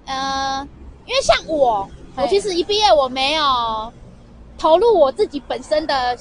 [0.06, 0.66] 呃，
[1.04, 3.92] 因为像我，我其实一毕业我没有
[4.56, 6.16] 投入我自己本身的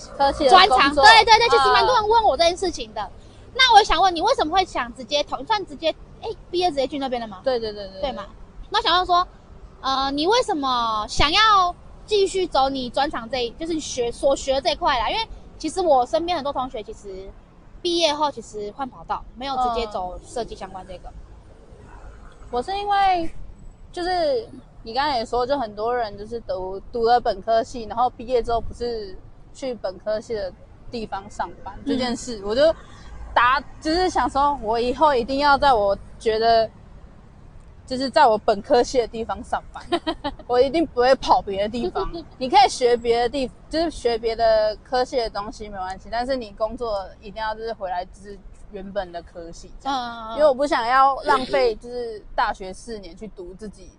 [0.50, 0.94] 专长。
[0.94, 3.10] 对对对，其实蛮多人问我这件事情的。
[3.58, 5.43] 那我想问你，为什么会想直接投？
[5.46, 5.89] 算直接
[6.22, 7.41] 哎，毕业直接去那边的吗？
[7.43, 8.02] 对对对对。
[8.02, 8.26] 对嘛？
[8.70, 9.28] 那我想问说，
[9.82, 11.76] 呃，你为什么想要？
[12.08, 15.10] 继续走你专长这一，就是学所学的这一块啦。
[15.10, 17.30] 因为其实我身边很多同学，其实
[17.82, 21.12] 毕业后其实换跑道，没有直接走设计相关这个。
[22.50, 23.30] 我是因为
[23.91, 24.48] 就是
[24.84, 29.13] 你刚才也说，就很多人就是读读了本科系，然后毕业之后不是
[29.54, 30.50] 去本科系的
[30.89, 32.74] 地方上班、嗯、这件事，我就
[33.38, 36.69] 答，就是想说，我以后一定要在我觉得。
[37.88, 39.82] 就是在我本科系的地方上班，
[40.45, 42.06] 我一定不会跑别的地方。
[42.38, 48.38] 你可以学别的地，就是学别的科系的东西没关系，但是你工作一定要就是回来就是
[48.73, 53.89] 原本的科系，这样，因为我不想要浪费就是大学四年去读自己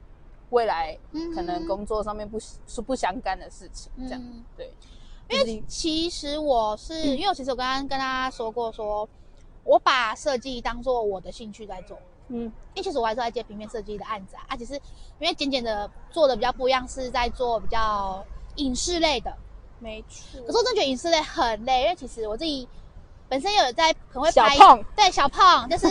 [0.51, 0.95] 未来
[1.35, 4.23] 可能工作上面不是不相干的事情，这样
[4.55, 4.71] 对。
[5.31, 9.09] 因为其实我是因为我其实我刚刚跟大家说过说，说
[9.69, 11.99] 我把设计当做我的兴趣在做。
[12.29, 18.25] 嗯，因为其实我还是在接平面设计的案子啊，啊，只是因为简简的做的比较不一样，是在做比较
[18.57, 19.33] 影视类的，
[19.79, 20.41] 没错。
[20.47, 22.67] 可是我真的觉得影视类很累，因为其实我自己
[23.29, 25.87] 本身有在很会拍，小胖对小胖，就是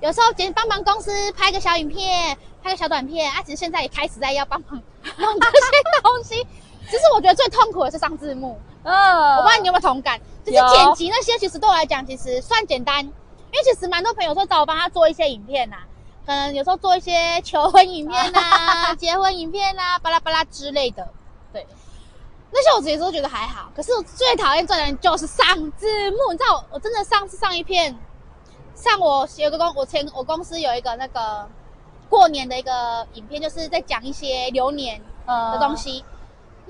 [0.00, 4.82] 有时候简帮忙公司拍个小影片，拍个小短片啊，其实现在也开始在要帮忙
[5.18, 6.46] 弄这些东西。
[6.90, 13.10] 其实我觉得最痛苦的是上字幕，嗯、哦，我不知道你有没有同感，就是剪辑那些，其实对我来讲其实算简单，
[13.50, 15.86] 因为其实蛮多朋友说找我帮他做一些影片呐、啊，
[16.26, 21.08] 可能有时候做一些求婚影片呐、啊、 结婚影片呐、啊、巴拉巴拉之类的，
[21.52, 21.66] 对，
[22.50, 23.70] 那些我其实都觉得还好。
[23.74, 27.96] 可是我最讨厌做的人就是上字幕，你知道我，我真的上次上一片，
[28.74, 31.48] 上我有个公我前我公司有一个那个
[32.08, 36.04] 过年的一个影片，就是在讲一些流年的东西。
[36.06, 36.14] 嗯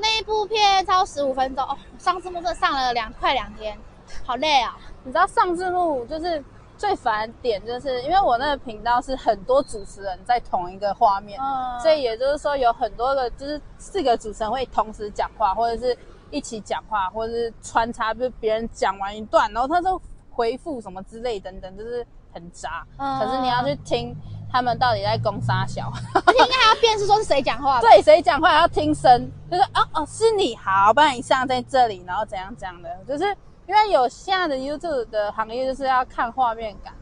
[0.00, 3.76] 那一部片超十五分钟哦，上字幕真的上了两快两天，
[4.24, 4.78] 好累啊！
[5.02, 6.40] 你知道上字幕就是
[6.78, 15.94] 最烦点，就是因为我那个频道是很多主持人在同一个画面，嗯、所以也就是说有很多个就是四个主持人会同时讲话，或者是
[16.30, 22.86] 一起讲话，或者是穿插，就是别人讲完一段，然后他就回复什么之类等等，就是很杂。
[22.96, 24.16] 嗯、可是你要去听。
[24.50, 25.92] 他们到底在攻杀小？
[26.24, 27.82] 而且应该还要辨识说是谁讲话。
[27.82, 33.36] 对，谁讲话要听声，就是哦哦，是你好，不然你上在这里，然后怎样怎样的，就是
[33.68, 36.92] 因为有现在的 YouTube 的行业就是要看画面感。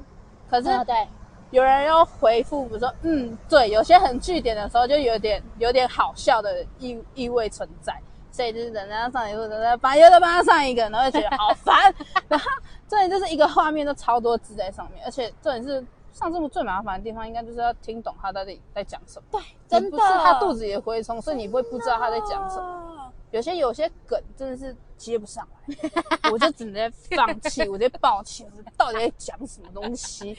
[0.51, 1.09] 可是对，
[1.51, 7.99] 有人要回复，比如说嗯，对，有些很句点的时候，就有点有点好笑的意意味存在，
[8.31, 11.95] 所以就是人家上一个，人家把又再帮他上一个，然后就觉得好烦。
[12.29, 12.51] 然后
[12.87, 15.83] 这里就是一个画面都超多字在上面，而且这里是。
[16.13, 19.27] 上字幕最麻烦的地方，应该就是要听懂他到底在讲什么。
[19.31, 23.13] 对，真的，不是他肚子也蛔虫，所以你不会不知道他在讲什么。
[23.37, 30.37] 有些有些梗真的是接不上来，我就只能放弃，我就抱歉，我到底在讲什么东西，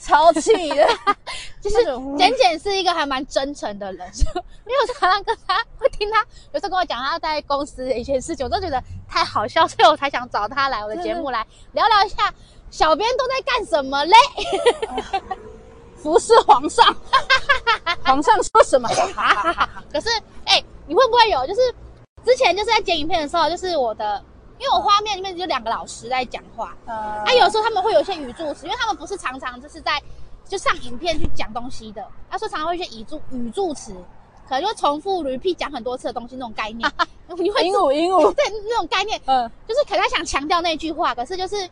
[0.00, 0.88] 超气的。
[1.60, 1.84] 就是
[2.16, 4.08] 简简是一个还蛮真诚的人，
[4.64, 12.32] 因为我常常跟他会听他有时候跟我讲他在公司的一些事情，我都觉得太好笑，所以我才想找他来我的节目来聊聊一下。
[12.70, 14.14] 小编都在干什么嘞？
[15.96, 16.96] 服侍皇上，
[18.04, 18.88] 皇上说什么？
[19.92, 20.08] 可是，
[20.46, 21.46] 哎、欸，你会不会有？
[21.46, 21.60] 就是
[22.24, 24.22] 之前就是在剪影片的时候，就是我的，
[24.58, 30.00] 因为我画面里面就两个老师在讲话，呃、啊，有时候他们会有一些语助词，因为他们不是常常就是在
[30.46, 33.92] 就上影片去讲东西的，他、啊、说常常会一些语助语助词，
[34.48, 36.90] 可能就会重复 repeat 讲很多次的东西那种概念，
[37.38, 41.68] 你会鹦鹉鹦鹉对那种概念，嗯，就是可能他想强调那句话，可是就是。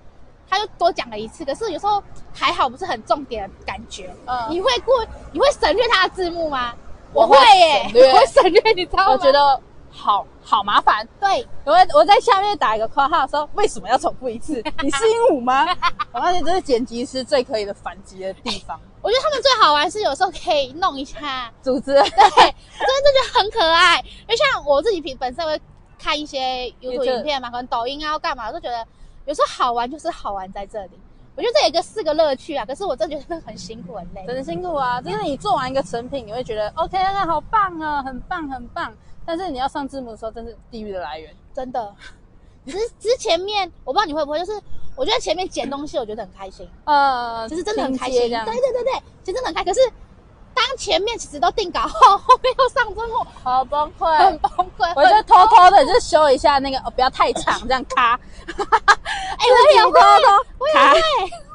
[0.51, 4.11] 他就多讲了一次，可是有时候还好，不是很重点的感觉。
[4.25, 6.73] 嗯，你会过，你会省略他的字幕吗？
[7.13, 9.13] 我会耶，我会省略，你知道吗？
[9.13, 9.61] 我觉得
[9.99, 11.07] 好好麻烦。
[11.19, 14.63] 对，我我在下面打一个括号说，为什么要重复一次？
[14.83, 15.67] 你是鹦鹉吗？
[16.13, 18.79] 我发现这是剪辑师最可以的反击的地方。
[19.03, 23.99] 我觉得他们最好玩是有时候可以弄一下 组织，对，真的就很可爱。
[23.99, 25.61] 因为像我自己平本身会
[25.99, 28.87] 看一些 YouTube 影片嘛，可能抖音啊，要干嘛，我都觉得。
[29.27, 30.99] 有时候好玩就是好玩在这里，
[31.37, 32.65] 我觉得这有一个是个乐趣啊。
[32.65, 35.03] 可是我真的觉得很辛苦很累，很辛苦啊。
[35.03, 38.91] 就是你做完一个成品，你会觉得 OK，那好棒啊，很棒很棒。
[39.29, 41.95] 但是你要上字幕的时候，真是地狱的来源，真的。
[42.65, 44.59] 只是之前面我不知道你会不会，就是
[44.97, 48.21] 我觉得前面剪东西，我觉得很开心，呃，就是真的很开心。
[48.21, 49.73] 对对对对，其实真的很开心。
[49.75, 49.93] 可是。
[50.55, 54.93] 当前面其实都定稿后，后面又上字幕，好崩溃，很崩溃。
[54.97, 58.19] 我就偷偷的就修一下那个，哦，不要太长，这样卡。
[58.49, 60.01] 哎，我也 会，
[60.59, 61.01] 我也会，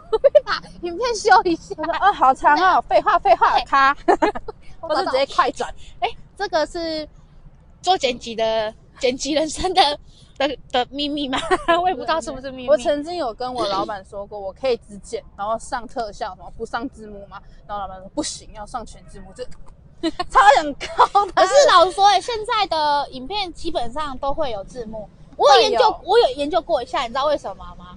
[0.09, 1.75] 我会把影片修一下。
[1.77, 3.93] 我说，哦，好长哦，废话废话，咔。
[4.79, 5.69] 我就 直接快转。
[5.99, 7.05] 哎，这个是
[7.83, 9.99] 做剪辑的剪辑人生的。
[10.35, 11.37] 的的秘密吗？
[11.79, 12.67] 我也不知道是不是秘密。
[12.67, 17.39] 我曾经有跟我老板说过，我可以只剪，然后上特效，什么不上字幕吗？
[17.67, 19.45] 然后老板说不行，要上全字幕，这
[20.31, 21.31] 差很高的。
[21.33, 25.07] 可是老实说，哎，现在的影片基本上都会有字幕。
[25.37, 27.95] 我有研究，我有研究过一下，你知道为什么吗？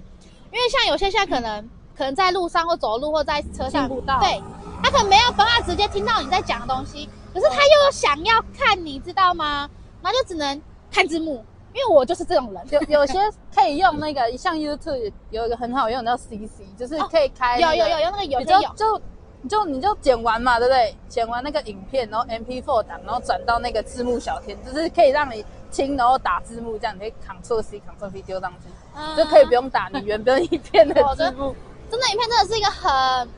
[0.51, 4.39] 因为像有些现在可能可能在路上或走路或在车上，对，
[4.83, 9.69] 他可能没有办法直接听到你在讲的东西，可是他又想要看，你知道吗？
[10.01, 10.59] 然后就只能
[10.91, 11.45] 看字幕。
[11.73, 13.19] 因为我就是这种人，有有些
[13.53, 17.75] 可以用那个，像 YouTube 有一个很好用的叫 CC，就是可以开、那个哦。
[17.75, 19.01] 有有有用那个有，就就
[19.43, 20.95] 你就你就剪完嘛，对不对？
[21.07, 31.55] 剪完那个影片，然后 MP4 档，然后转到那个字幕小天，就是可以让你听，然后打字幕，这样你可以 Ctrl C Ctrl V 丢上去，嗯、就可以不用打你原本影片的字幕。
[31.91, 32.91] 真的，影片真的是一个很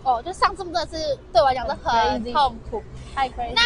[0.04, 2.82] 哦，就上字幕真的是对我来讲是很痛苦，
[3.16, 3.54] 太 crazy。
[3.54, 3.62] 那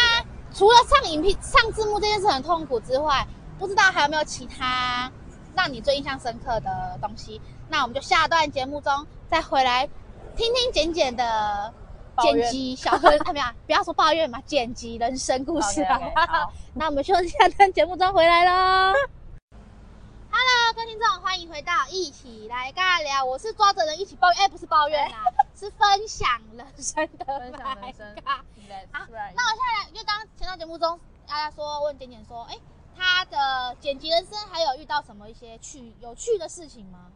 [0.52, 3.26] 除了上影片上字幕这件事很痛苦之外，
[3.58, 5.10] 不知道还有没有其他
[5.54, 7.40] 让你最印象深刻的东西？
[7.68, 9.88] 那我们就下段节目中再回来
[10.36, 11.72] 听听简简的
[12.20, 15.98] 剪辑小哥，怎么样，不要说抱怨嘛，剪辑人生故事吧。
[16.14, 18.94] 好，那我们休息一下，段节目中回来喽。
[20.30, 23.24] Hello，各位听众，欢迎回到一起来尬聊。
[23.24, 28.16] 我是抓着人一起抱怨，哎，不是抱怨啦，是分享人生的分享人生。
[28.24, 28.44] 好，
[28.90, 32.58] 那我现在来，因为刚刚前段节目中，大家说问简简说，哎，
[32.96, 37.12] 他的剪辑人生还有遇到什么一些趣有趣的事情吗？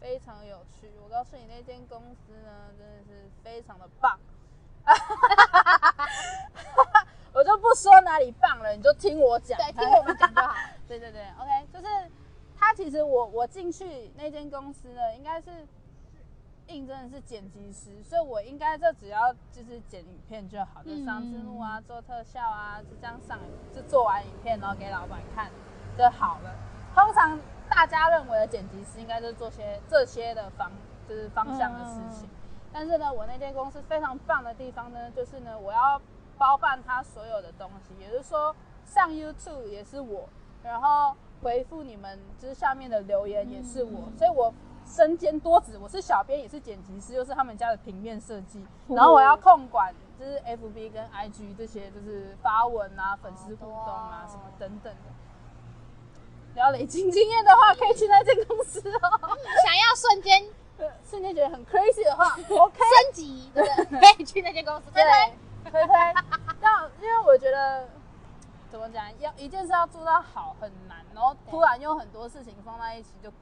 [0.00, 4.18] 非常有趣，我告诉你，那间公司呢，真的是非常的棒。
[7.32, 10.54] 我就不说哪里棒了，你就听我讲，对，听我们讲就好。
[10.86, 11.86] 对对对，OK，就是
[12.56, 15.66] 他其实我我进去那间公司呢，应该是
[16.66, 23.38] 应征的是剪辑师，所以我应该就只要就是剪影片就好，就上字幕啊，做特效啊，就这样上，
[23.74, 25.50] 就做完影片然后给老板看
[25.96, 26.54] 就好了。
[26.94, 27.38] 通常。
[27.66, 30.70] 大家认为的剪辑师应该就是做些这些的方，
[31.08, 32.28] 就是方向的事情。
[32.70, 36.00] 但是呢，我那间公司非常棒的地方呢，就是呢，我要
[36.36, 40.28] 包办他所有的东西，也就是说，上 YouTube 也是我，
[40.62, 44.52] 然后回复你们就是下面的留言也是我，所以我
[44.94, 55.10] 身兼多职，我是小编也是剪辑师，又是他们家的平面设计，然后我要控管就是 FB 跟 IG 这些就是发文啊、粉丝互动啊什么等等的。
[56.54, 59.00] 要累积经验的话，可以去那间公司哦。
[59.64, 60.44] 想要瞬间
[61.04, 63.98] 瞬间觉得很 crazy 的话， OK，升级对不对？
[64.14, 65.02] 可以去那间公司推
[65.64, 65.94] 推推推。
[66.60, 67.88] 但因为我觉得
[68.70, 73.32] 怎么讲，要一件事要做到好很难，然后突然有很多事情放在一起就，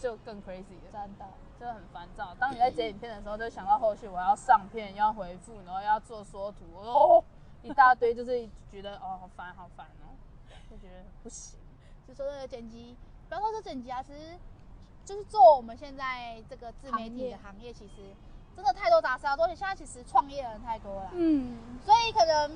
[0.00, 1.26] 就就更 crazy 了，真的，
[1.60, 2.34] 就很烦躁。
[2.40, 7.22] 当你在剪影片的时候，就想到后续我要上片，要回复，然后要做缩图，哦，
[7.62, 10.16] 一大堆，就是觉得哦，好烦，好烦哦，
[10.70, 11.58] 就觉得不行。
[12.08, 12.96] 就说这个剪辑，
[13.28, 14.38] 不要说是剪辑啊，其实
[15.04, 18.14] 就是做我们现在这个自媒体的行业，其实
[18.56, 19.44] 真的太多杂事要做。
[19.44, 22.50] 而且现在其实创业的人太多了，嗯，所以可能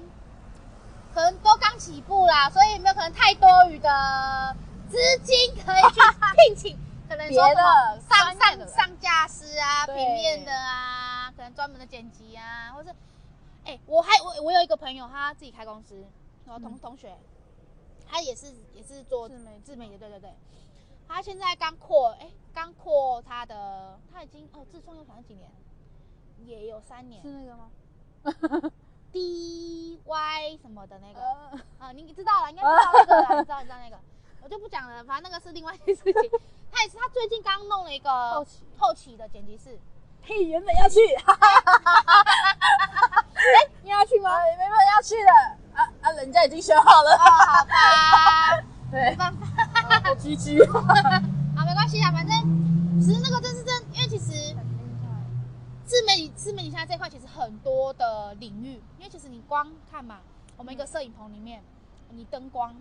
[1.13, 4.57] 可能都刚起步啦，所以没有可能太多余的
[4.89, 6.01] 资金可以去
[6.49, 6.79] 聘请，
[7.09, 12.91] 可能说什么上上上架师啊，平面的啊，可能专门的剪辑啊，或是
[13.65, 16.05] 哎、欸，我还我我有一个朋友，他自己开公司，
[16.45, 17.17] 然后同、嗯、同学。
[18.07, 20.31] 他也是也是做自媒自媒的，对对对。
[21.09, 25.51] 他现在刚扩，哎，刚扩他的，他已经哦，自创业好像几年，
[26.45, 27.23] 也有三年。
[27.23, 27.71] 是那个吗
[29.11, 33.99] ？D Y 什么的那个啊、呃，你知道了，应该知道那个了，你知道你知道那个，
[34.45, 36.13] 我就不讲了，反正那个是另外一件事情。
[36.71, 39.81] 他也是，他最近刚弄了一个后期后期的剪辑室。
[40.23, 41.35] 嘿，原本要去， 哎，
[43.83, 44.29] 你要去吗？
[44.31, 45.31] 呃、原本要去的。
[45.75, 46.13] 啊啊！
[46.13, 49.47] 人家已经选好了，哦、好吧，对，没办法，
[50.05, 50.81] 好居居，好，
[51.65, 52.37] 没关系啊，反正
[53.01, 54.55] 其实那个真是真，因为其实
[55.85, 60.21] 自媒体自媒体现在这块其实很多的领域，因为其实你光看嘛，
[60.57, 61.61] 我们一个摄影棚里面，
[62.11, 62.77] 你灯光，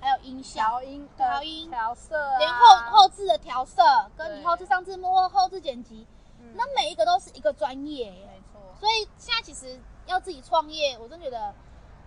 [0.00, 3.82] 还有音效、调音、调音、调色、啊，连后后置的调色，
[4.16, 6.06] 跟你后置上字幕或后置剪辑，
[6.54, 8.60] 那每一个都是一个专业，没错。
[8.78, 11.54] 所以现在其实要自己创业，我真觉得。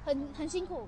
[0.03, 0.87] 很很辛苦，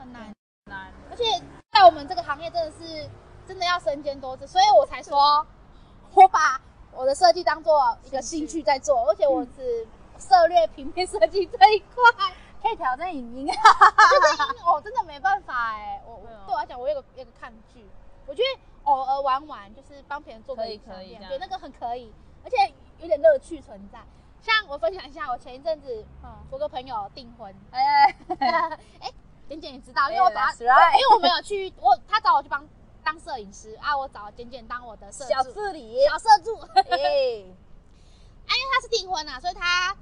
[0.00, 0.32] 很难。
[0.68, 1.22] 难，而且
[1.70, 3.08] 在我们这个行业真的是
[3.46, 5.46] 真的要身兼多职，所以我才说，
[6.12, 9.86] 我把我的设计当做一个兴趣在做，而且我只
[10.18, 12.34] 涉猎平面设计这一块，
[12.66, 17.86] 可以挑战影音，就是我真的没办法哎，我对我来讲，我有个有个抗拒，
[18.26, 22.12] 我觉得偶尔玩玩就是帮别人做个影片，对那个很可以，
[22.44, 22.56] 而且
[22.98, 24.00] 有点乐趣存在。
[24.40, 29.12] 像我分享一下，我前一阵子，嗯，我个朋友订婚，哎哎哎，
[29.48, 32.68] 简简也知道，因为我找他， 因为我没有去，我他找我去帮
[33.04, 36.82] 当摄影师啊，我找简简当我的摄小助理，小摄助， 哎，
[38.46, 39.96] 啊，因为他是订婚啊，所以他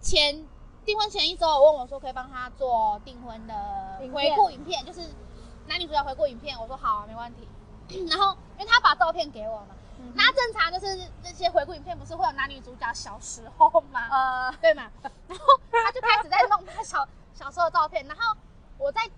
[0.00, 0.44] 前
[0.84, 3.54] 订婚前一周我问我说可以帮他做订婚的
[4.12, 5.00] 回顾影片，就是
[5.66, 7.48] 男女主角回顾影片，我说好啊，没问题，
[8.10, 9.76] 然后因为他把照片给我嘛。
[10.14, 14.08] 那正常就是那些回顾影片，不是会有男女主角小时候吗？
[14.10, 14.90] 呃，对嘛。
[15.28, 18.04] 然后他就开始在弄他小 小时候的照片。
[18.06, 18.36] 然后
[18.78, 19.08] 我在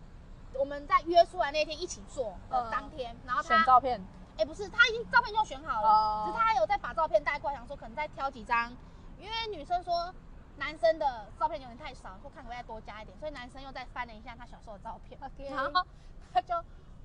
[0.59, 3.99] 我们在约出来那天一起做的当天，然后他选照片。
[4.37, 8.71] 哎，不是，他已经照片就选好了，只是他还有再把照片带过来，想说可能再挑几张，
[9.19, 10.13] 因为女生说
[10.57, 15.19] 男生的照片有点太少，说看可不可以再多加一点，所以男生又再翻了一下他小时候的照片。
[15.55, 15.87] 然后
[16.33, 16.55] 他就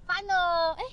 [0.05, 0.83] 翻了，哎。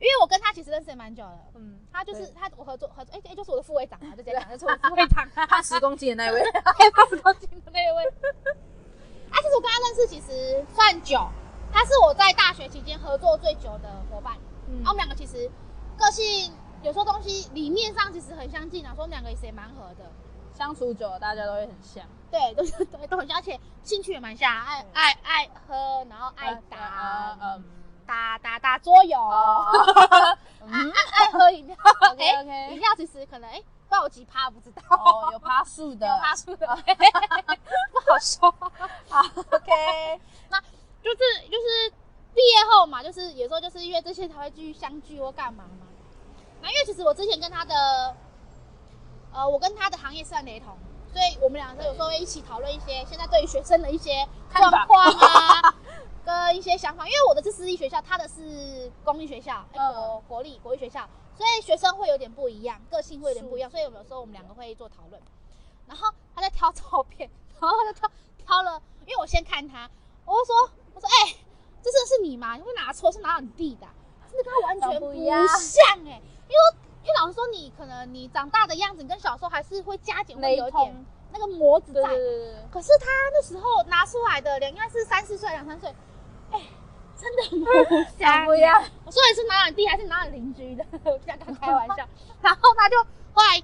[0.00, 8.04] 因为我跟他其实认识也蛮久了，嗯，他就是他我合作合作，哎哎，就是我的副会长啊，就这样讲，就是我的副会长，他十公斤的那一位， 他十公斤的那一位，
[9.30, 11.26] 啊，其实我跟他认识其实算久，
[11.72, 14.36] 他是我在大学期间合作最久的伙伴，
[14.68, 15.48] 嗯，然后我们两个其实
[15.96, 16.52] 个性
[16.82, 20.04] 有时候东西理念上其实很相近啊，说我们两个也是也蛮合的，
[20.54, 22.04] 相处久了，大家都会很像。
[22.30, 27.64] 对，都是对，都很像，而且兴趣也蛮像，爱爱爱喝，然后爱打，嗯，
[28.06, 29.18] 打打打桌游，
[30.62, 31.76] 嗯，爱喝饮料。
[32.10, 34.82] OK OK，饮料其实可能哎，不知几趴，不知道。
[34.90, 36.66] 哦，有趴数的，有趴数的，
[37.92, 38.50] 不好说。
[39.08, 40.60] 好，OK，那
[41.02, 41.92] 就是就是
[42.34, 45.86] 毕业后嘛，就是有时候就是因为这些才会继续相聚或干嘛嘛。
[46.60, 48.16] 那因为其实我之前跟他的，
[49.34, 50.74] 呃，我跟他的行业算雷同。
[51.12, 55.74] 所以我们两个有时候会一起讨论一些现在对于学生的一些状况啊，
[56.24, 57.06] 跟一些想法。
[57.06, 61.08] 因为我的是私立学校，他的是公立学校，国国立国立学校，
[61.38, 63.70] 所以学生会有点不一样，个性会有点不一样。
[63.70, 65.22] 所以有时候我们两个会做讨论。
[65.86, 67.30] 然后他在挑照片，
[67.60, 68.10] 然后他就挑
[68.44, 69.88] 挑了，因为我先看他，
[70.24, 71.36] 我就说我说哎、欸，
[71.80, 72.56] 这真的是你吗？
[72.56, 73.86] 你会拿错是拿你弟的，
[74.28, 76.83] 真的跟他完全不像哎、欸，因为。
[77.24, 82.02] 因为老实说，你可能你长大的样子，你跟小时候还是会加减，会有一点那个模子在。
[82.02, 82.66] 对对对对。
[82.70, 85.88] 可是他那时候拿出来的脸应该是三四岁、两三岁，
[86.50, 86.64] 哎、欸，
[87.16, 88.44] 真的不像。
[88.46, 88.78] 不要。
[89.04, 90.84] 我说你是哪里弟还是哪里邻居的？
[91.04, 92.06] 我这样跟他开玩笑。
[92.42, 92.96] 然后他就
[93.32, 93.62] 后来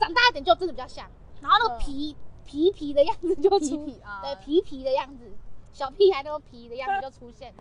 [0.00, 1.08] 长大一点就真的比较像，
[1.40, 5.30] 然后那个皮、嗯、皮皮的样子就出，皮皮啊、对皮皮的样子，
[5.72, 7.54] 小屁孩那个皮的样子就出现。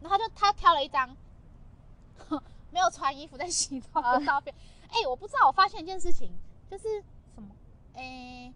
[0.00, 1.14] 然后他就他挑了一张。
[2.72, 4.54] 没有穿衣服在洗澡的照片，
[4.90, 6.30] 哎、欸，我不知道，我发现一件事情，
[6.70, 7.02] 就是
[7.34, 7.48] 什么，
[7.94, 8.54] 哎、欸，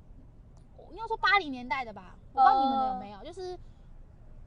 [0.90, 3.58] 应该说八零年代的吧，我不知道你们的有没有，就是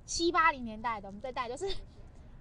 [0.05, 1.73] 七八零年代的，我们这代就是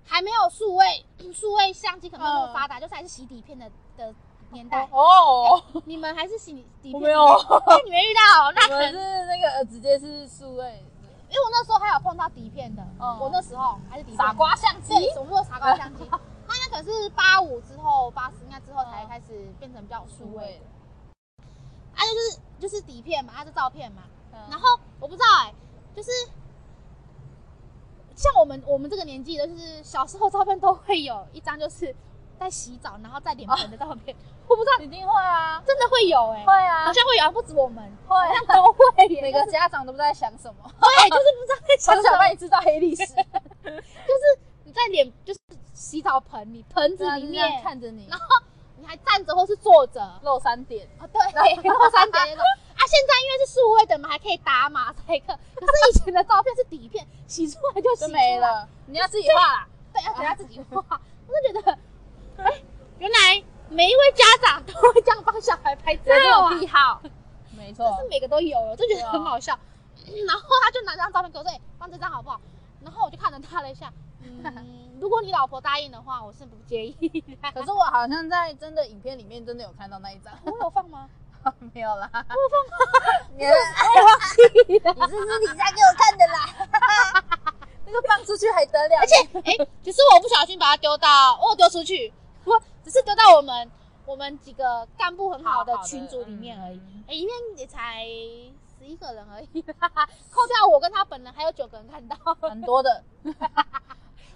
[0.04, 4.14] 还没有数位数位相机可能那么发达，就是还是洗底片的的
[4.50, 5.82] 年代哦、欸。
[5.84, 7.00] 你们还是洗底片？
[7.00, 7.24] 没有，
[7.84, 10.84] 你没遇到，那可能是那个直接是数位，
[11.28, 16.08] 因为我那时候还有碰到底片的，嗯、我那时候还是底片傻瓜相机，什么傻瓜相机？
[16.72, 21.44] 可是八五之后，八十应该之后才开始变成比较数位的。
[21.94, 24.04] 啊，就是就是底片嘛，啊是照片嘛。
[24.32, 25.54] 嗯、然后我不知道哎、欸，
[25.94, 26.10] 就是
[28.16, 31.94] 像我们我们这个年纪的，就是小时候照片都会有一张，就是
[32.40, 34.16] 在洗澡然后在脸盆的照片。
[34.16, 34.18] 哦、
[34.48, 39.20] 我不知道，一定会啊，真的会有哎、欸，会啊，好像会有，不止我们，会、像都会、欸。
[39.20, 43.04] 每个家长都不知道在想什么，对，就是不知道在想什么，想让你知道黑历史，
[43.62, 45.40] 就是你在脸就是。
[45.72, 48.26] 洗澡盆，里盆子里面看着你，然后
[48.78, 51.20] 你还站着或是坐着，露三点啊，对，
[51.62, 52.44] 露三点那种
[52.74, 52.80] 啊。
[52.86, 55.26] 现在因为是数位的嘛，还可以打马赛克。
[55.56, 58.68] 可是以前的照片是底片，洗出来就洗出来没了。
[58.86, 61.00] 你要自己画啦，对，要等下自己画。
[61.26, 61.78] 我就觉得，
[62.36, 62.62] 哎，
[62.98, 67.00] 原来每一位家长都会这样帮小孩拍照，这种癖好，
[67.56, 69.58] 没错，是每个都有，我就觉得很好笑。
[70.26, 72.40] 然后他就拿张照片给我说：“放这张好不好？”
[72.82, 73.92] 然后我就看着他了一下，
[74.22, 74.82] 嗯。
[75.02, 77.24] 如果你老婆答应的话，我是不介意。
[77.52, 81.08] 可是我好像在真的影片里面真的有看到那一张，我有放吗？
[81.74, 82.76] 没有啦，我有放吗？
[83.36, 83.50] 你是
[84.30, 86.38] 私底下给我看的啦。
[87.84, 88.96] 那个放出去还得了？
[89.00, 92.12] 而且，哎、欸，只是我不小心把它丢到，我丢出去，
[92.44, 92.52] 不，
[92.84, 93.68] 只是丢到我们
[94.06, 96.78] 我们几个干部很好的群组里面而已。
[96.78, 98.04] 哎、嗯，里面、欸、也才
[98.78, 103.02] 十一个人而已，扣掉我跟他本人，还有九个人看到，很多的。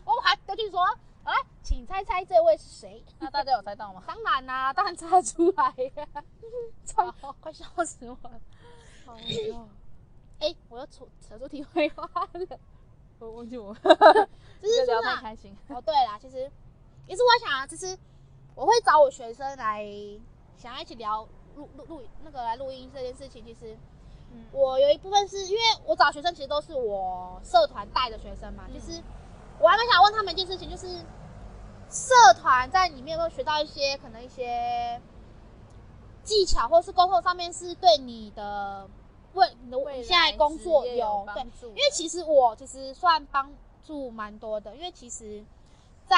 [0.07, 0.81] 我们还都去说，
[1.25, 1.33] 来，
[1.63, 3.05] 请猜猜这位是谁？
[3.19, 4.03] 那大家有猜到吗？
[4.07, 6.07] 当然啦、啊，当然猜得出来呀！
[6.87, 8.41] 超快笑死我了！
[10.39, 12.05] 哎，我又扯扯出题外话
[12.35, 12.59] 了，
[13.19, 13.75] 我忘记我，
[14.63, 15.57] 就是聊太开心。
[15.69, 16.49] 哦，对啦，其实
[17.09, 17.99] 也是我想啊，其实
[18.55, 19.85] 我会找我学生来，
[20.57, 21.27] 想要一起聊
[21.57, 23.45] 录录录那个来录音这件事情。
[23.45, 23.77] 其实，
[24.31, 29.03] 嗯，我有一部分是因为我找学生，其实都是我社团带的学生嘛，其实。
[29.59, 30.87] 我还蛮想问他们一件事情，就是
[31.91, 35.01] 社团在里面有没有学到一些可能一些
[36.23, 38.89] 技巧，或是沟通上面是对你的
[39.35, 41.69] 为你的现在工作有帮助？
[41.69, 43.51] 对，因为其实我其实算帮
[43.83, 45.45] 助蛮多的，因为其实，
[46.07, 46.17] 在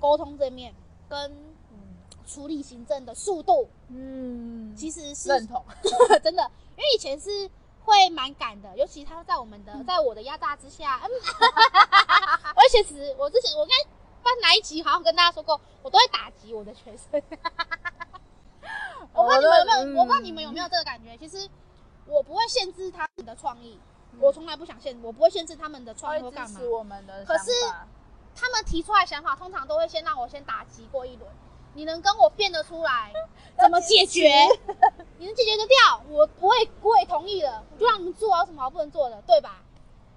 [0.00, 0.74] 沟通这面
[1.08, 1.32] 跟
[2.26, 5.64] 处理行政的速度，嗯，其实是认同，
[6.22, 6.42] 真的，
[6.76, 7.50] 因为以前是。
[7.84, 11.10] 会蛮赶的，尤其他在我们的，在我的压榨之下，嗯，
[12.56, 13.76] 而且其实我之前我跟
[14.22, 17.22] 办哪一集好像跟大家说过，我都会打击我的学生。
[19.12, 21.16] 我不知道你们有没有，我不知道你们有没有这个感觉。
[21.18, 21.48] 其实
[22.06, 23.78] 我不会限制他们的创意，
[24.18, 26.60] 我从来不想限，我不会限制他们的创意或干嘛。
[26.62, 27.50] 我们的，可是
[28.34, 31.30] 他们提出来想法，通常都会先让我先打击过一轮。
[31.74, 33.12] 你能跟我变得出来，
[33.60, 34.30] 怎么解决？
[35.18, 39.62] 你能解决得掉，我不会，我也同意了，我就让你们做啊，有什么好不能做的，对吧？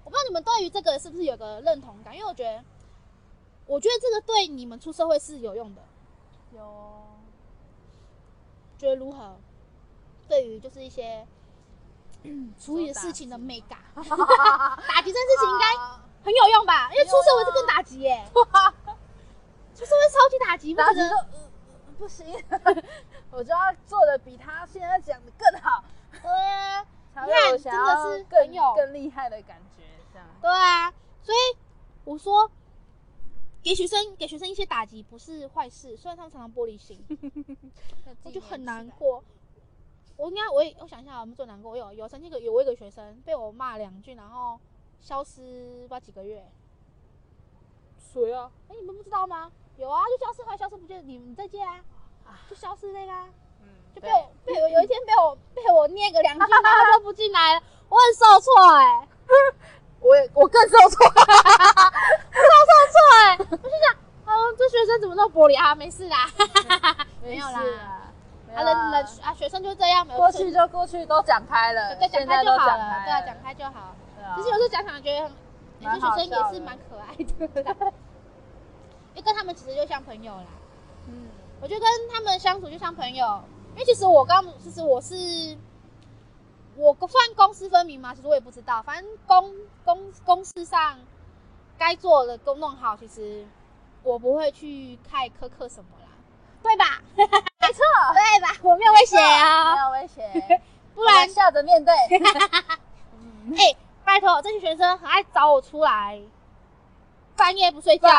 [0.04, 2.64] 我不知道你们对于这个是不是有个认同感，因为我觉得，
[3.66, 5.82] 我觉得这个对你们出社会是有用的。
[6.52, 7.04] 有，
[8.78, 9.36] 觉得如何？
[10.26, 11.26] 对于就是一些
[12.60, 15.74] 处理事情的美感， 打击这件事情应该
[16.24, 16.90] 很有用吧？
[16.92, 21.16] 因为出社会是更打击耶，出社会超级打击，打击说
[21.98, 22.26] 不行，
[23.30, 25.84] 我就要做的比他现在讲的更好。
[26.22, 26.80] 对啊，
[27.26, 29.82] 你看真的是更有更厉害的感觉，
[30.12, 30.90] 这样对啊。
[31.20, 31.58] 所以
[32.04, 32.50] 我说，
[33.62, 37.04] 给学生给学生一些打击不是坏事，虽然他们常常玻璃心，
[38.22, 39.22] 我就很难过。
[40.16, 41.72] 我应该我也我想一下，我们最难过。
[41.72, 44.58] 我有有曾经有有一个学生被我骂两句，然后
[45.00, 45.40] 消失
[45.82, 46.44] 不知道几个月。
[47.98, 48.50] 谁啊？
[48.68, 49.52] 哎、欸，你们不知道吗？
[49.78, 51.78] 有啊，就消失，后来消失不见，你你再见啊，
[52.50, 53.26] 就消失那个、啊。
[53.62, 59.08] 嗯，就被我被我有一天被我被我念个两句， 然后就不进来了，我很受挫哎、欸。
[60.00, 61.30] 我也我更受挫，超受
[62.92, 63.36] 挫哎！
[63.38, 63.94] 我就想，
[64.26, 65.74] 哦，这学生怎么那么玻璃啊？
[65.74, 66.28] 没事啦，
[67.22, 67.60] 没有啦。
[68.54, 73.94] 啊，人人啊，学生就这样，过去就过去，都讲开了，对，讲开就好了，对啊，讲开就好。
[74.36, 75.30] 其实有时候讲讲觉得，
[75.80, 78.07] 有些学生也是蛮可爱的，因
[79.18, 80.46] 为跟他们其实就像朋友啦。
[81.08, 81.26] 嗯，
[81.60, 83.42] 我觉得跟他们相处就像朋友，
[83.74, 85.56] 因为其实我刚，其实我是。
[86.80, 88.14] 我算公私分明嘛？
[88.14, 89.52] 其实我也不知道，反正公
[89.84, 90.96] 公公事上
[91.76, 93.44] 该做的都弄好，其实
[94.04, 96.06] 我不会去太苛刻什么啦，
[96.62, 97.02] 对吧？
[97.16, 97.24] 没
[97.72, 97.82] 错，
[98.14, 98.54] 对吧？
[98.62, 100.62] 我没有威胁啊，没有威胁，
[100.94, 101.92] 不然笑着面对。
[103.56, 106.22] 哎、欸，拜托，这些学生很爱找我出来，
[107.38, 108.08] 半夜不睡觉。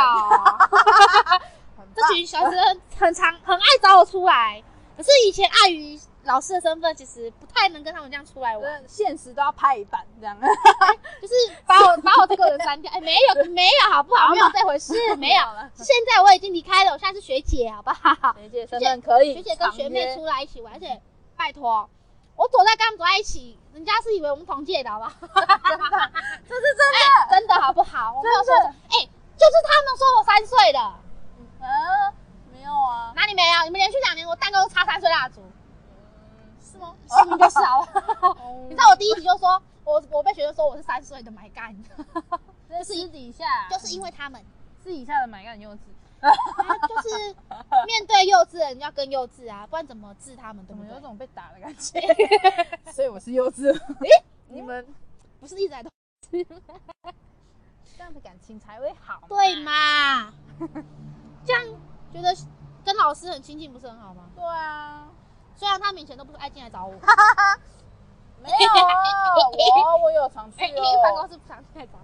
[1.95, 4.63] 这群小学生很常很爱找我出来，
[4.97, 5.99] 可是以前碍于。
[6.26, 11.34] 老师的身份其实不太能跟他们这样出来玩，现实都要拍一半这样， 就是
[11.65, 12.91] 把我把我这个人删掉。
[12.91, 14.30] 哎，没有没有，好不好？
[14.30, 15.72] 没有这回事，没有了。
[15.76, 18.36] 现在我已经离开了，我现在是学姐，好不好？
[18.38, 21.01] 学姐身份可以，学姐跟学妹出来一起玩，而且
[21.36, 21.89] 拜托，
[22.40, 25.12] 我躲在跟他们躲在一起，人家是以为我们同届的，好不好？
[25.28, 26.12] 真的，
[26.48, 28.14] 这是真的，真的好不好？
[28.16, 28.96] 我没有说，哎，
[29.36, 30.80] 就是他们说我三岁的，
[31.60, 31.68] 嗯，
[32.54, 33.64] 没有啊，哪里没有？
[33.66, 35.44] 你们连续两年我蛋糕都插三岁蜡烛。
[36.62, 36.78] 是
[37.26, 37.80] 不是就是啊？
[38.70, 41.76] 你知道我第一集就说，我我被学生说我是三岁的 My God，
[42.70, 44.42] 就是私底下，就是因为他们
[44.82, 45.80] 私底下的 My God 很幼稚，
[46.89, 47.36] 就是
[47.88, 50.65] 面对幼稚的人要更幼稚啊，不然怎么治他们？
[50.65, 50.93] 对不对？
[50.93, 51.99] 有种被打的感觉，
[52.91, 53.72] 所以我是幼稚。
[53.72, 54.86] 诶，你们
[55.39, 55.89] 不是一直在都
[56.32, 60.34] 这样的感情才会好，对嘛？
[61.45, 61.63] 这样
[62.13, 62.36] 觉得
[62.86, 64.24] 跟老师很亲近不是很好吗？
[64.36, 65.07] 对啊。
[65.55, 66.93] 虽然他们以前都不是爱进来找我，
[68.41, 71.01] 没有啊，我我有常去哦。
[71.03, 71.99] 办公室不常进来找。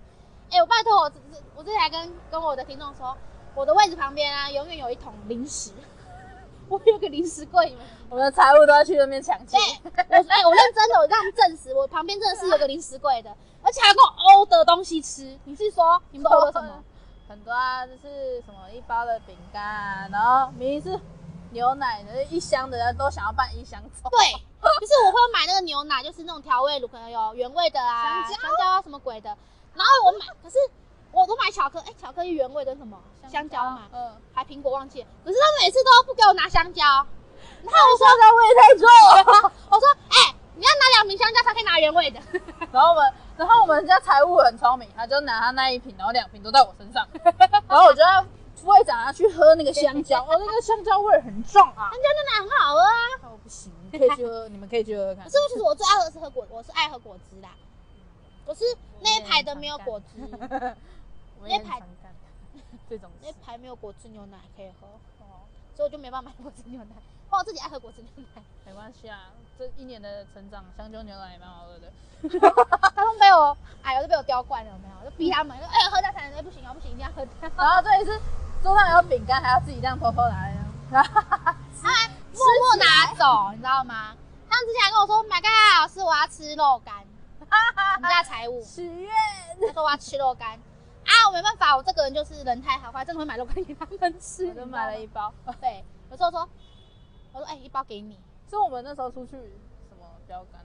[0.52, 1.12] 哎，我拜托我，
[1.56, 3.18] 我之前还跟跟我的听众说，
[3.56, 5.72] 我的位置旁边啊，永远有一桶零食。
[6.70, 7.76] 我有个零食柜，
[8.10, 9.58] 我们的财务都要去那边抢劫。
[9.84, 13.30] 我哎，我认真的，我让他们证实，我旁边真的是有个零食柜的，
[13.62, 15.38] 而且还给我欧的东西吃。
[15.46, 16.84] 你是说你们欧的什么？
[17.30, 21.00] 很多啊，就是什么一包的饼干，然后明明是。
[21.52, 24.20] 牛奶的一箱的人都想要办一箱走，对，
[24.82, 29.30] 就是我会买那个牛奶，就是那种调味乳，可能有原味的啊，香蕉啊什么鬼的。
[29.74, 30.58] 然后我买，可是
[31.16, 33.00] 我都买巧克力，哎，巧克力原味的什么
[33.32, 35.08] 香蕉嘛，嗯，还苹果忘记了。
[35.24, 36.84] 可是他每次都不给我拿香蕉，
[37.64, 42.20] 然后我说香蕉味太重了， 我说哎，你要拿两瓶香蕉才可以拿原味的。
[42.72, 47.08] 然后我们，然后我们家财务很聪明，他就拿他那一瓶，然后两瓶都在我身上，
[47.68, 48.26] 然后我就要。
[48.56, 51.92] 副会长要去喝那个香蕉，哦，那个香蕉味很重啊。
[51.92, 52.90] 香蕉真的很好喝啊。
[53.24, 55.26] 哦，不行，可以去喝，你们可以去喝喝看。
[55.26, 57.48] 可是其实我最爱喝是喝果，我是爱喝果汁的。
[58.46, 58.64] 我是
[59.02, 60.76] 那一排的没有果汁，
[61.42, 61.82] 那一排
[62.90, 64.88] 这种那排没有果汁牛奶可以喝，
[65.76, 66.96] 所以我就没办法买果汁牛奶。
[67.30, 69.32] 我自己爱喝果汁牛奶，没关系啊。
[69.58, 71.92] 这一年的成长，香蕉牛奶也蛮好喝的。
[72.96, 75.10] 他们被我，哎呦，都被我刁惯了，有没有？
[75.10, 77.50] 就逼他们，哎呀，喝掉才能，哎，不行啊，不行，一定要喝掉。
[77.58, 78.20] 然后这里是。
[78.64, 80.50] 桌上有饼干，还要自己这样偷偷拿，
[80.90, 81.22] 然后，
[81.84, 84.16] 他还默默拿走，你知道吗？
[84.50, 86.96] 他们之前还跟我说：“My God，老师，我要吃肉干。
[87.96, 89.12] ”我们家财务许愿，
[89.68, 90.60] 他说我要吃肉干
[91.06, 91.28] 啊！
[91.28, 94.48] 我没办法，我这个人就是人太好，我还真的会买肉干给他们吃。
[94.48, 95.34] 我就买了一包。
[95.62, 96.48] 对，有时候说，
[97.34, 99.32] 我说：“哎、欸，一包给你。”是我们那时候出去
[99.90, 100.62] 什么标杆？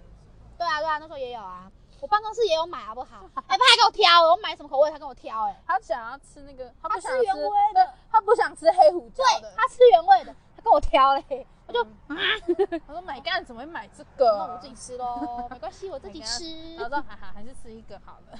[0.59, 1.71] 对啊，对啊，那时候也有啊。
[2.01, 3.29] 我办公室也有买，好不好？
[3.47, 12.17] 哎，他还给我挑，我买什么口味，他跟我挑，哎，他想要吃那个，他不想吃原味的，他不想吃黑胡椒的，他吃原味的，他跟我挑嘞，我就啊，
[12.89, 14.37] 我说买干怎么会买这个？
[14.39, 16.45] 那我自己吃喽，没关系，我自己吃。
[16.79, 18.39] 他说哈哈，还是吃一个好了。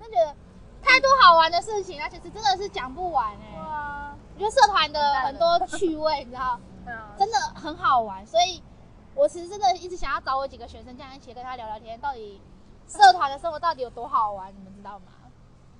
[0.00, 0.36] 真觉得
[0.84, 3.50] 太多好玩的事情，而且是真的是讲不完哎。
[3.50, 6.60] 对啊，我觉得社团的很多趣味，你知道，
[7.18, 8.62] 真的很好玩，所以。
[9.16, 12.42] 我其实真的一直想要找我几个学生这样一起跟他聊聊天，到底
[12.88, 15.12] 社团的生活到底有多好玩，你们知道吗？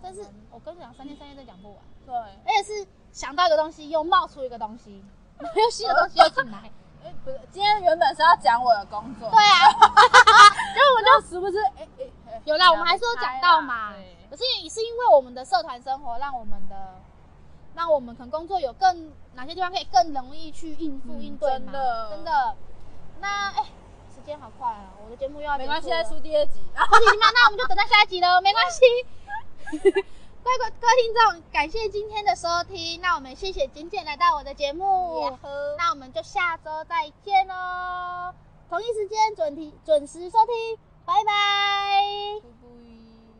[0.00, 1.78] 但是我跟你讲，三天三夜都讲不完。
[2.06, 5.04] 对，而且是想到一个东西，又冒出一个东西，
[5.56, 6.70] 又新的东西又进来。
[7.04, 9.28] 哎，不是，今天原本是要讲我的工作。
[9.30, 9.68] 对啊，
[10.74, 11.62] 因为我们就时不是？
[11.76, 11.86] 哎
[12.26, 13.92] 哎，有啦，我们还是有讲到嘛。
[14.30, 16.94] 可是也是因为我们的社团生活，让我们的，
[17.74, 21.66] 让我们可能工作有更哪些地方可以更容易去应付应对嘛。
[21.66, 22.56] 真的，真的。
[23.20, 23.62] 那哎，
[24.14, 24.90] 时间好快啊！
[25.04, 26.58] 我的节目又要没关系，再出第二集。
[26.74, 27.26] 出第二集吗？
[27.34, 28.80] 那我们就等待下一集喽，没关系。
[30.44, 33.00] 各位各位听众，感谢今天的收听。
[33.00, 35.38] 那我们谢谢简简来到我的节目。
[35.78, 38.34] 那我们就下周再见喽，
[38.68, 42.63] 同一时间准提准时收听，拜拜。